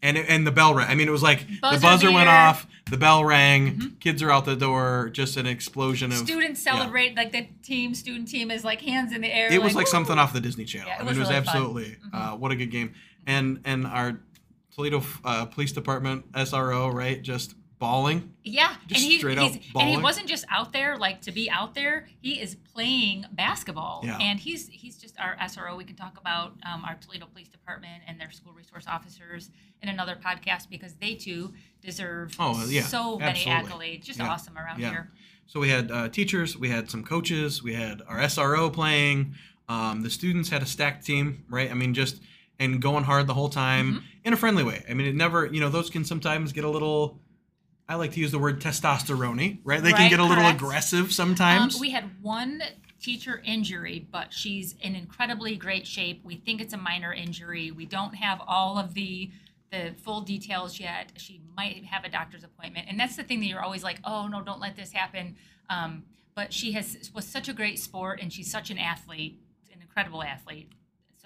And, 0.01 0.17
it, 0.17 0.27
and 0.29 0.47
the 0.47 0.53
bell 0.53 0.75
rang. 0.75 0.89
I 0.89 0.95
mean, 0.95 1.09
it 1.09 1.11
was 1.11 1.25
like 1.25 1.45
Buzzer 1.61 1.77
the 1.77 1.83
buzzer 1.83 2.13
went 2.13 2.29
off, 2.29 2.69
the 2.89 2.97
bell 2.97 3.25
rang, 3.25 3.75
Mhm. 3.75 3.99
kids 4.01 4.23
are 4.23 4.31
out 4.31 4.45
the 4.45 4.55
door, 4.55 5.11
just 5.13 5.37
an 5.37 5.45
explosion 5.47 6.13
of. 6.13 6.19
Students 6.19 6.63
celebrate 6.63 7.17
like 7.17 7.33
the 7.33 7.49
team, 7.65 7.95
student 7.95 8.29
team 8.29 8.53
is 8.53 8.63
like 8.65 8.81
hands 8.81 9.13
in 9.13 9.23
the 9.23 9.33
air. 9.33 9.53
it 9.53 9.61
was 9.61 9.75
like 9.75 9.87
"Woo!" 9.87 9.91
something 9.91 10.17
off 10.17 10.33
the 10.33 10.41
Disney 10.41 10.65
Channel. 10.65 10.87
Yeah, 10.89 10.95
it 10.95 11.01
I 11.01 11.01
mean, 11.01 11.09
was 11.09 11.17
it 11.17 11.21
was 11.21 11.29
really 11.31 11.39
absolutely 11.41 11.97
uh, 12.13 12.31
what 12.37 12.53
a 12.53 12.57
good 12.57 12.71
game. 12.71 12.95
And 13.27 13.61
and 13.65 13.87
our 13.89 14.21
Toledo 14.79 15.03
uh, 15.25 15.45
Police 15.47 15.73
Department 15.73 16.31
SRO 16.33 16.93
right 16.95 17.21
just 17.21 17.57
bawling. 17.81 18.33
Yeah, 18.45 18.75
Just 18.87 19.03
and 19.03 19.13
he 19.13 19.19
straight 19.19 19.39
he's, 19.39 19.59
and 19.75 19.89
he 19.89 19.97
wasn't 19.97 20.29
just 20.29 20.45
out 20.51 20.73
there 20.73 20.97
like 20.97 21.21
to 21.23 21.33
be 21.33 21.51
out 21.51 21.75
there. 21.75 22.07
He 22.21 22.41
is 22.41 22.55
playing 22.75 23.25
basketball, 23.33 24.03
Yeah. 24.05 24.19
and 24.21 24.39
he's 24.39 24.69
he's 24.69 24.97
just 24.97 25.19
our 25.19 25.35
SRO. 25.37 25.77
We 25.77 25.83
can 25.83 25.97
talk 25.97 26.17
about 26.21 26.53
um, 26.65 26.85
our 26.85 26.95
Toledo 26.95 27.27
Police 27.27 27.49
Department 27.49 28.05
and 28.07 28.21
their 28.21 28.31
school 28.31 28.53
resource 28.53 28.85
officers 28.87 29.51
in 29.83 29.89
another 29.89 30.17
podcast 30.17 30.71
because 30.71 30.95
they 30.95 31.15
too 31.17 31.53
deserve 31.83 32.37
Oh, 32.39 32.65
yeah, 32.69 32.83
so 32.83 33.19
many 33.19 33.41
accolades. 33.47 34.05
Just 34.05 34.21
Yeah, 34.21 34.29
awesome 34.29 34.57
around 34.57 34.79
yeah. 34.81 34.91
here. 34.91 35.11
So 35.47 35.59
we 35.59 35.71
had 35.71 35.91
uh, 35.91 36.09
teachers, 36.09 36.57
we 36.57 36.69
had 36.69 36.89
some 36.89 37.03
coaches, 37.03 37.65
we 37.65 37.75
had 37.75 38.01
our 38.07 38.19
SRO 38.19 38.73
playing. 38.73 39.35
Um, 39.69 40.03
the 40.03 40.11
students 40.11 40.51
had 40.51 40.63
a 40.63 40.67
stacked 40.67 41.05
team, 41.05 41.45
right? 41.49 41.69
I 41.71 41.75
mean, 41.75 41.95
just 41.95 42.21
and 42.59 42.83
going 42.83 43.05
hard 43.05 43.27
the 43.27 43.35
whole 43.35 43.49
time 43.49 43.87
Mm-hmm. 43.95 44.05
in 44.25 44.33
a 44.33 44.37
friendly 44.37 44.65
way. 44.65 44.85
I 44.89 44.95
mean, 44.95 45.07
it 45.07 45.15
never, 45.15 45.47
you 45.47 45.61
know, 45.61 45.69
those 45.69 45.91
can 45.91 46.05
sometimes 46.05 46.53
get 46.53 46.65
a 46.65 46.69
little. 46.71 47.21
I 47.89 47.95
like 47.95 48.13
to 48.13 48.21
use 48.21 48.31
the 48.33 48.39
word 48.39 48.61
testosterone, 48.61 49.61
right? 49.65 49.83
They 49.83 49.93
can 49.93 50.11
get 50.11 50.19
a 50.21 50.25
little 50.25 50.45
correct. 50.45 50.61
aggressive 50.61 51.11
sometimes. 51.13 51.77
Um, 51.77 51.81
we 51.81 51.91
had 51.91 52.23
one 52.23 52.63
teacher 53.01 53.41
injury, 53.47 54.07
but 54.13 54.33
she's 54.33 54.75
in 54.81 54.95
incredibly 54.95 55.57
great 55.57 55.87
shape. 55.87 56.23
We 56.25 56.35
think 56.37 56.61
it's 56.61 56.75
a 56.75 56.77
minor 56.77 57.13
injury. 57.15 57.71
We 57.71 57.87
don't 57.87 58.15
have 58.17 58.43
all 58.47 58.77
of 58.79 58.95
the 58.95 59.31
the 59.71 59.95
full 60.03 60.21
details 60.23 60.81
yet. 60.81 61.13
She 61.17 61.41
might 61.57 61.85
have 61.85 62.05
a 62.05 62.09
doctor's 62.11 62.43
appointment, 62.45 62.87
and 62.91 62.99
that's 63.01 63.17
the 63.17 63.23
thing 63.23 63.41
that 63.41 63.47
you're 63.47 63.63
always 63.63 63.85
like, 63.85 64.01
oh 64.05 64.27
no, 64.27 64.43
don't 64.43 64.61
let 64.61 64.77
this 64.77 64.93
happen. 64.93 65.37
Um, 65.71 66.05
but 66.35 66.53
she 66.53 66.73
has 66.73 67.11
was 67.15 67.27
such 67.27 67.49
a 67.49 67.53
great 67.55 67.79
sport, 67.79 68.21
and 68.21 68.31
she's 68.33 68.51
such 68.51 68.71
an 68.71 68.79
athlete, 68.79 69.41
an 69.73 69.81
incredible 69.81 70.23
athlete. 70.23 70.71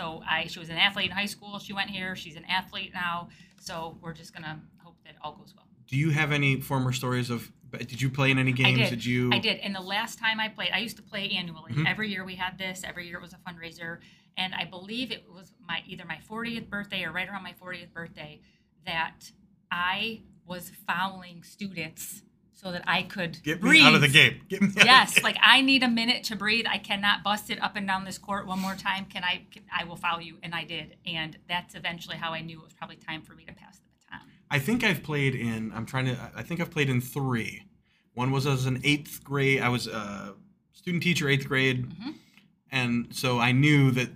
So 0.03 0.21
I, 0.29 0.49
she 0.49 0.59
was 0.59 0.69
an 0.69 0.79
athlete 0.79 1.11
in 1.11 1.17
high 1.17 1.27
school. 1.27 1.61
She 1.61 1.73
went 1.73 1.89
here. 1.89 2.17
She's 2.17 2.35
an 2.35 2.45
athlete 2.49 2.91
now. 2.93 3.29
So 3.61 3.97
we're 4.01 4.15
just 4.15 4.35
gonna 4.35 4.61
hope 4.79 4.97
that 5.05 5.15
all 5.23 5.37
goes 5.37 5.55
well. 5.55 5.67
Do 5.87 5.97
you 5.97 6.11
have 6.11 6.33
any 6.33 6.61
former 6.61 6.93
stories 6.93 7.31
of? 7.31 7.53
Did 7.71 8.03
you 8.03 8.11
play 8.11 8.33
in 8.33 8.39
any 8.39 8.51
games? 8.51 8.91
did. 8.91 9.05
you? 9.05 9.31
I 9.33 9.39
did. 9.39 9.59
And 9.59 9.75
the 9.75 9.81
last 9.81 10.19
time 10.19 10.41
I 10.41 10.49
played, 10.49 10.71
I 10.75 10.79
used 10.79 10.97
to 10.97 11.03
play 11.03 11.31
annually. 11.31 11.73
Mhm. 11.73 11.89
Every 11.89 12.11
year 12.11 12.25
we 12.25 12.35
had 12.35 12.59
this. 12.59 12.83
Every 12.85 13.07
year 13.07 13.19
it 13.19 13.23
was 13.23 13.33
a 13.33 13.39
fundraiser. 13.49 14.01
And 14.37 14.55
I 14.55 14.65
believe 14.65 15.13
it 15.13 15.25
was 15.33 15.53
my 15.67 15.85
either 15.87 16.05
my 16.05 16.19
40th 16.29 16.69
birthday 16.69 17.05
or 17.05 17.13
right 17.13 17.29
around 17.29 17.45
my 17.45 17.53
40th 17.53 17.93
birthday 17.93 18.41
that 18.85 19.31
I 19.71 20.23
was 20.45 20.73
fouling 20.87 21.45
students 21.45 22.23
so 22.63 22.71
that 22.73 22.83
I 22.87 23.03
could 23.03 23.43
Get 23.43 23.63
me 23.63 23.69
breathe. 23.71 23.85
out 23.85 23.95
of 23.95 24.01
the 24.01 24.09
game. 24.09 24.41
Get 24.49 24.61
me 24.63 24.69
out 24.69 24.71
of 24.71 24.75
the 24.81 24.85
Yes, 24.85 25.15
game. 25.15 25.25
like 25.25 25.37
I 25.43 25.61
need 25.63 25.83
a 25.83 25.89
minute 25.89 26.25
to 26.25 26.37
breathe. 26.37 26.65
I 26.69 26.79
cannot 26.79 27.23
bust 27.25 27.51
it 27.51 27.61
up 27.63 27.75
and 27.77 27.87
down 27.87 28.05
this 28.05 28.19
court 28.19 28.47
one 28.47 28.61
more 28.61 28.75
time. 28.77 29.07
Can 29.07 29.25
I? 29.25 29.43
Can, 29.51 29.63
I 29.77 29.85
will 29.85 29.97
foul 29.97 30.21
you, 30.21 30.37
and 30.43 30.55
I 30.55 30.65
did. 30.65 30.97
And 31.07 31.37
that's 31.49 31.75
eventually 31.75 32.17
how 32.17 32.33
I 32.33 32.41
knew 32.41 32.59
it 32.59 32.65
was 32.65 32.73
probably 32.73 32.97
time 32.97 33.23
for 33.23 33.35
me 33.35 33.45
to 33.47 33.53
pass 33.53 33.79
the 33.79 33.89
baton. 34.11 34.29
I 34.51 34.59
think 34.59 34.85
I've 34.85 35.03
played 35.03 35.35
in. 35.35 35.73
I'm 35.75 35.87
trying 35.87 36.07
to. 36.07 36.17
I 36.37 36.43
think 36.43 36.61
I've 36.61 36.71
played 36.71 36.89
in 36.89 37.01
three. 37.01 37.65
One 38.15 38.31
was 38.31 38.47
as 38.47 38.67
an 38.67 38.81
eighth 38.85 39.25
grade. 39.25 39.61
I 39.61 39.69
was 39.69 39.87
a 39.89 40.35
student 40.73 41.03
teacher, 41.03 41.29
eighth 41.29 41.49
grade, 41.49 41.89
Mhm. 41.89 42.15
and 42.71 43.09
so 43.15 43.39
I 43.41 43.53
knew 43.53 43.91
that 43.93 44.11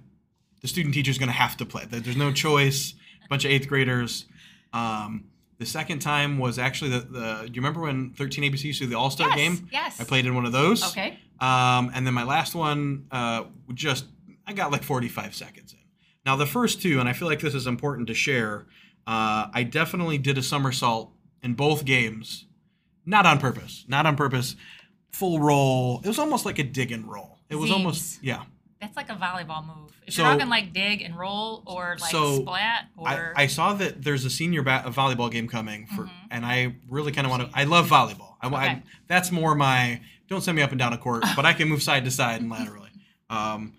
the 0.61 0.69
student 0.69 0.95
teacher 0.95 1.11
is 1.11 1.19
going 1.19 1.29
to 1.29 1.33
have 1.33 1.57
to 1.57 1.67
play. 1.67 1.85
That 1.87 2.05
there's 2.05 2.17
no 2.17 2.31
choice. 2.33 2.95
A 3.25 3.29
bunch 3.29 3.45
of 3.45 3.51
eighth 3.51 3.67
graders. 3.69 4.27
Um, 4.73 5.25
the 5.59 5.67
second 5.67 6.01
time 6.01 6.39
was 6.39 6.59
actually 6.59 6.91
the. 6.91 7.01
the 7.01 7.43
do 7.47 7.53
you 7.53 7.61
remember 7.61 7.81
when 7.81 8.11
13 8.13 8.45
ABC 8.45 8.65
used 8.65 8.79
to 8.81 8.85
do 8.85 8.91
the 8.91 8.99
All 8.99 9.11
Star 9.11 9.29
yes, 9.29 9.37
game? 9.37 9.69
Yes. 9.73 10.01
I 10.01 10.05
played 10.05 10.27
in 10.27 10.35
one 10.35 10.45
of 10.45 10.53
those. 10.53 10.87
Okay. 10.91 11.19
Um, 11.41 11.91
and 11.95 12.07
then 12.07 12.15
my 12.15 12.25
last 12.25 12.55
one, 12.55 13.07
uh, 13.11 13.45
just 13.75 14.07
I 14.47 14.53
got 14.53 14.71
like 14.71 14.83
45 14.83 15.35
seconds 15.35 15.73
in. 15.73 15.79
Now 16.25 16.37
the 16.37 16.47
first 16.47 16.83
two, 16.83 17.01
and 17.01 17.09
I 17.09 17.13
feel 17.13 17.29
like 17.29 17.41
this 17.41 17.55
is 17.55 17.67
important 17.67 18.09
to 18.09 18.15
share. 18.15 18.67
Uh, 19.07 19.47
I 19.53 19.63
definitely 19.63 20.19
did 20.19 20.37
a 20.37 20.43
somersault 20.43 21.13
in 21.43 21.55
both 21.55 21.85
games, 21.85 22.47
not 23.05 23.25
on 23.25 23.39
purpose, 23.39 23.85
not 23.89 24.05
on 24.07 24.17
purpose. 24.17 24.57
Full 25.13 25.39
roll. 25.41 26.01
It 26.05 26.09
was 26.09 26.19
almost 26.19 26.45
like 26.45 26.59
a 26.59 26.65
dig 26.65 26.93
and 26.93 27.09
roll. 27.11 27.39
It 27.49 27.57
was 27.57 27.71
almost 27.71 28.23
yeah. 28.23 28.43
That's 28.81 28.97
like 28.97 29.09
a 29.11 29.15
volleyball 29.15 29.67
move. 29.67 29.91
If 30.07 30.15
So- 30.15 30.23
you're 30.23 30.33
talking 30.33 30.49
like 30.51 30.73
dig 30.73 31.01
and 31.03 31.17
roll 31.19 31.63
or 31.67 31.97
like 32.01 32.11
So, 32.11 32.41
splat 32.43 32.89
I, 33.03 33.15
or 33.15 33.33
I 33.37 33.47
saw 33.47 33.73
that 33.75 34.03
there's 34.05 34.25
a 34.25 34.31
senior 34.31 34.63
ba- 34.63 34.83
a 34.85 34.91
volleyball 34.91 35.31
game 35.31 35.49
coming 35.49 35.87
for, 35.87 36.05
Mhm. 36.05 36.11
and 36.31 36.45
I 36.47 36.77
really 36.89 37.11
kind 37.13 37.27
of 37.27 37.31
want 37.31 37.51
to. 37.51 37.59
I 37.59 37.65
love 37.65 37.89
volleyball. 37.89 38.35
I, 38.43 38.49
I- 38.49 38.65
Okay. 38.73 38.83
that's 39.09 39.33
more 39.33 39.55
my. 39.55 40.01
Don't 40.29 40.43
send 40.43 40.57
me 40.57 40.63
up 40.63 40.71
and 40.71 40.79
down 40.79 40.93
a 40.93 40.99
court, 40.99 41.25
but 41.37 41.47
I 41.47 41.53
can 41.53 41.69
move 41.69 41.83
side 41.83 42.05
to 42.05 42.11
side 42.11 42.41
and 42.41 42.51
laterally. 42.51 42.91
Um, 43.31 43.73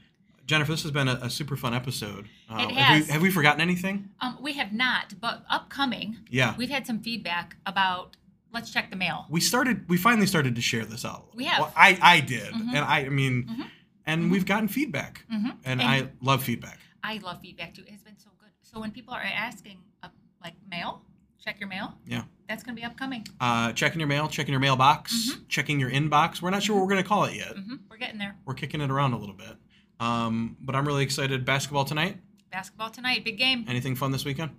Jennifer, 0.45 0.71
this 0.73 0.83
has 0.83 0.91
been 0.91 1.07
a, 1.07 1.19
a 1.23 1.29
super 1.29 1.55
fun 1.55 1.73
episode. 1.73 2.27
Uh, 2.49 2.67
It 2.69 2.71
Have 2.71 2.85
has. 2.97 3.07
we, 3.07 3.11
have 3.13 3.21
we 3.21 3.31
forgotten 3.31 3.61
anything? 3.61 4.09
um, 4.19 4.37
we 4.41 4.53
have 4.53 4.73
not, 4.73 5.13
but 5.21 5.45
upcoming, 5.49 6.17
Yeah, 6.29 6.53
we've 6.57 6.69
had 6.69 6.85
some 6.87 6.99
feedback 6.99 7.55
about 7.65 8.17
let's 8.53 8.71
check 8.71 8.89
the 8.89 8.95
mail. 8.97 9.25
we 9.29 9.39
started. 9.39 9.87
We 9.87 9.95
finally 9.97 10.25
started 10.27 10.55
to 10.55 10.61
share 10.61 10.83
this 10.85 11.05
out. 11.05 11.33
We 11.35 11.45
have. 11.45 11.59
Well, 11.59 11.73
I 11.77 11.97
I 12.01 12.19
did, 12.21 12.53
Mhm. 12.53 12.67
and 12.69 12.79
I 12.79 12.99
I 13.05 13.09
mean, 13.09 13.45
Mhm. 13.45 13.67
And 14.07 14.23
Mhm. 14.25 14.31
we've 14.31 14.45
gotten 14.45 14.67
feedback, 14.67 15.25
Mm-hmm. 15.31 15.49
and, 15.65 15.81
And- 15.81 15.83
I 15.83 16.09
love 16.21 16.43
feedback. 16.43 16.79
I 17.03 17.17
love 17.19 17.39
feedback 17.41 17.73
too. 17.75 17.83
It 17.83 17.91
has 17.91 18.01
been 18.01 18.17
so 18.17 18.29
good. 18.39 18.49
So 18.63 18.79
when 18.79 18.91
people 18.91 19.13
are 19.13 19.21
asking, 19.21 19.77
uh, 20.01 20.09
like 20.43 20.55
mail, 20.69 21.03
check 21.43 21.59
your 21.59 21.69
mail. 21.69 21.97
Yeah. 22.05 22.23
That's 22.49 22.63
going 22.63 22.75
to 22.75 22.79
be 22.81 22.85
upcoming. 22.85 23.25
Uh, 23.39 23.71
checking 23.73 23.99
your 23.99 24.07
mail, 24.07 24.27
checking 24.27 24.51
your 24.51 24.59
mailbox, 24.59 25.13
Mhm. 25.29 25.47
checking 25.47 25.79
your 25.79 25.91
inbox. 25.91 26.41
We're 26.41 26.49
not 26.49 26.63
sure 26.63 26.75
what 26.75 26.83
we're 26.83 26.89
gonna 26.89 27.03
call 27.03 27.25
it 27.25 27.35
yet. 27.35 27.55
hmm 27.57 27.75
We're 27.89 27.97
getting 27.97 28.17
there. 28.17 28.35
We're 28.45 28.55
kicking 28.55 28.81
it 28.81 28.89
around 28.89 29.13
a 29.13 29.17
little 29.17 29.35
bit. 29.35 29.55
Um, 29.99 30.57
but 30.59 30.75
I'm 30.75 30.85
really 30.87 31.03
excited. 31.03 31.45
Basketball 31.45 31.85
tonight. 31.85 32.19
Basketball 32.51 32.89
tonight, 32.89 33.23
big 33.25 33.37
game. 33.37 33.65
Anything 33.67 33.95
fun 33.95 34.11
this 34.11 34.23
weekend? 34.25 34.51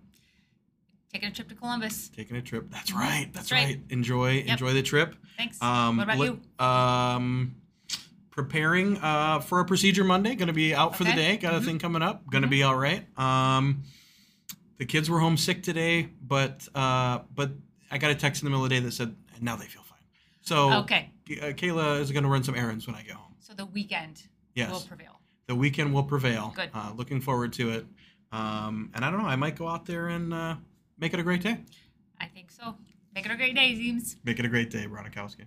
Taking 1.13 1.29
a 1.31 1.33
trip 1.33 1.49
to 1.49 1.55
Columbus. 1.55 2.11
Taking 2.11 2.37
a 2.37 2.43
trip. 2.43 2.71
That's 2.71 2.91
Mhm. 2.91 2.97
right. 2.99 3.33
That's, 3.33 3.49
That's 3.49 3.53
right. 3.53 3.77
right. 3.77 3.81
Enjoy. 3.91 4.41
Enjoy 4.41 4.73
the 4.75 4.83
trip. 4.83 5.17
Thanks. 5.39 5.61
Um, 5.63 5.97
what 5.97 6.03
about 6.05 6.19
li- 6.19 6.27
you? 6.59 6.65
Um, 6.65 7.55
preparing 8.43 8.97
uh, 8.99 9.41
for 9.41 9.59
a 9.59 9.65
procedure 9.65 10.05
Monday. 10.05 10.37
Going 10.37 10.47
to 10.47 10.53
be 10.53 10.73
out 10.73 10.95
for 10.95 11.03
the 11.03 11.13
day. 11.13 11.37
Got 11.39 11.55
a 11.55 11.59
Mhm. 11.59 11.65
thing 11.65 11.79
coming 11.81 12.03
up. 12.03 12.25
Going 12.31 12.43
to 12.43 12.47
Mhm. 12.47 12.53
be 12.53 12.63
all 12.63 12.77
right. 12.77 13.05
Um, 13.19 13.83
the 14.77 14.87
kids 14.87 15.11
were 15.11 15.19
homesick 15.19 15.65
today, 15.65 16.09
but 16.23 16.69
uh, 16.73 17.19
but 17.35 17.51
I 17.91 17.99
got 17.99 18.13
a 18.13 18.15
text 18.15 18.41
in 18.43 18.47
the 18.47 18.51
middle 18.51 18.63
of 18.65 18.71
the 18.71 18.77
day 18.77 18.81
that 18.81 18.93
said 18.93 19.17
now 19.41 19.57
they 19.57 19.67
feel 19.67 19.83
fine. 19.83 19.99
So 20.43 20.73
Okay. 20.85 21.11
uh, 21.33 21.47
Kayla 21.47 21.99
is 22.01 22.13
going 22.13 22.23
to 22.23 22.29
run 22.29 22.45
some 22.45 22.55
errands 22.55 22.87
when 22.87 22.95
I 22.95 23.03
get 23.03 23.15
home. 23.15 23.35
So 23.41 23.55
the 23.55 23.67
weekend 23.67 24.23
Yes, 24.55 24.71
will 24.71 24.81
prevail. 24.83 25.19
the 25.49 25.57
weekend 25.57 25.93
will 25.93 26.05
prevail. 26.05 26.53
Good. 26.55 26.71
Uh, 26.73 26.93
looking 26.95 27.21
forward 27.21 27.53
to 27.55 27.71
it. 27.71 27.87
Um, 28.31 28.93
and 28.95 29.05
I 29.05 29.11
don't 29.11 29.21
know. 29.21 29.27
I 29.29 29.35
might 29.37 29.57
go 29.57 29.67
out 29.67 29.85
there 29.85 30.07
and 30.09 30.33
uh, 30.33 30.57
make 30.97 31.13
it 31.13 31.19
a 31.19 31.25
great 31.25 31.43
day. 31.43 31.59
I 32.21 32.27
think 32.27 32.53
so. 32.53 32.77
Make 33.17 33.27
it 33.27 33.33
a 33.33 33.37
great 33.37 33.57
day, 33.57 33.75
Zeems. 33.75 34.15
Make 34.23 34.39
it 34.39 34.45
a 34.45 34.49
great 34.49 34.71
day, 34.71 34.87
Bronikowski. 34.87 35.47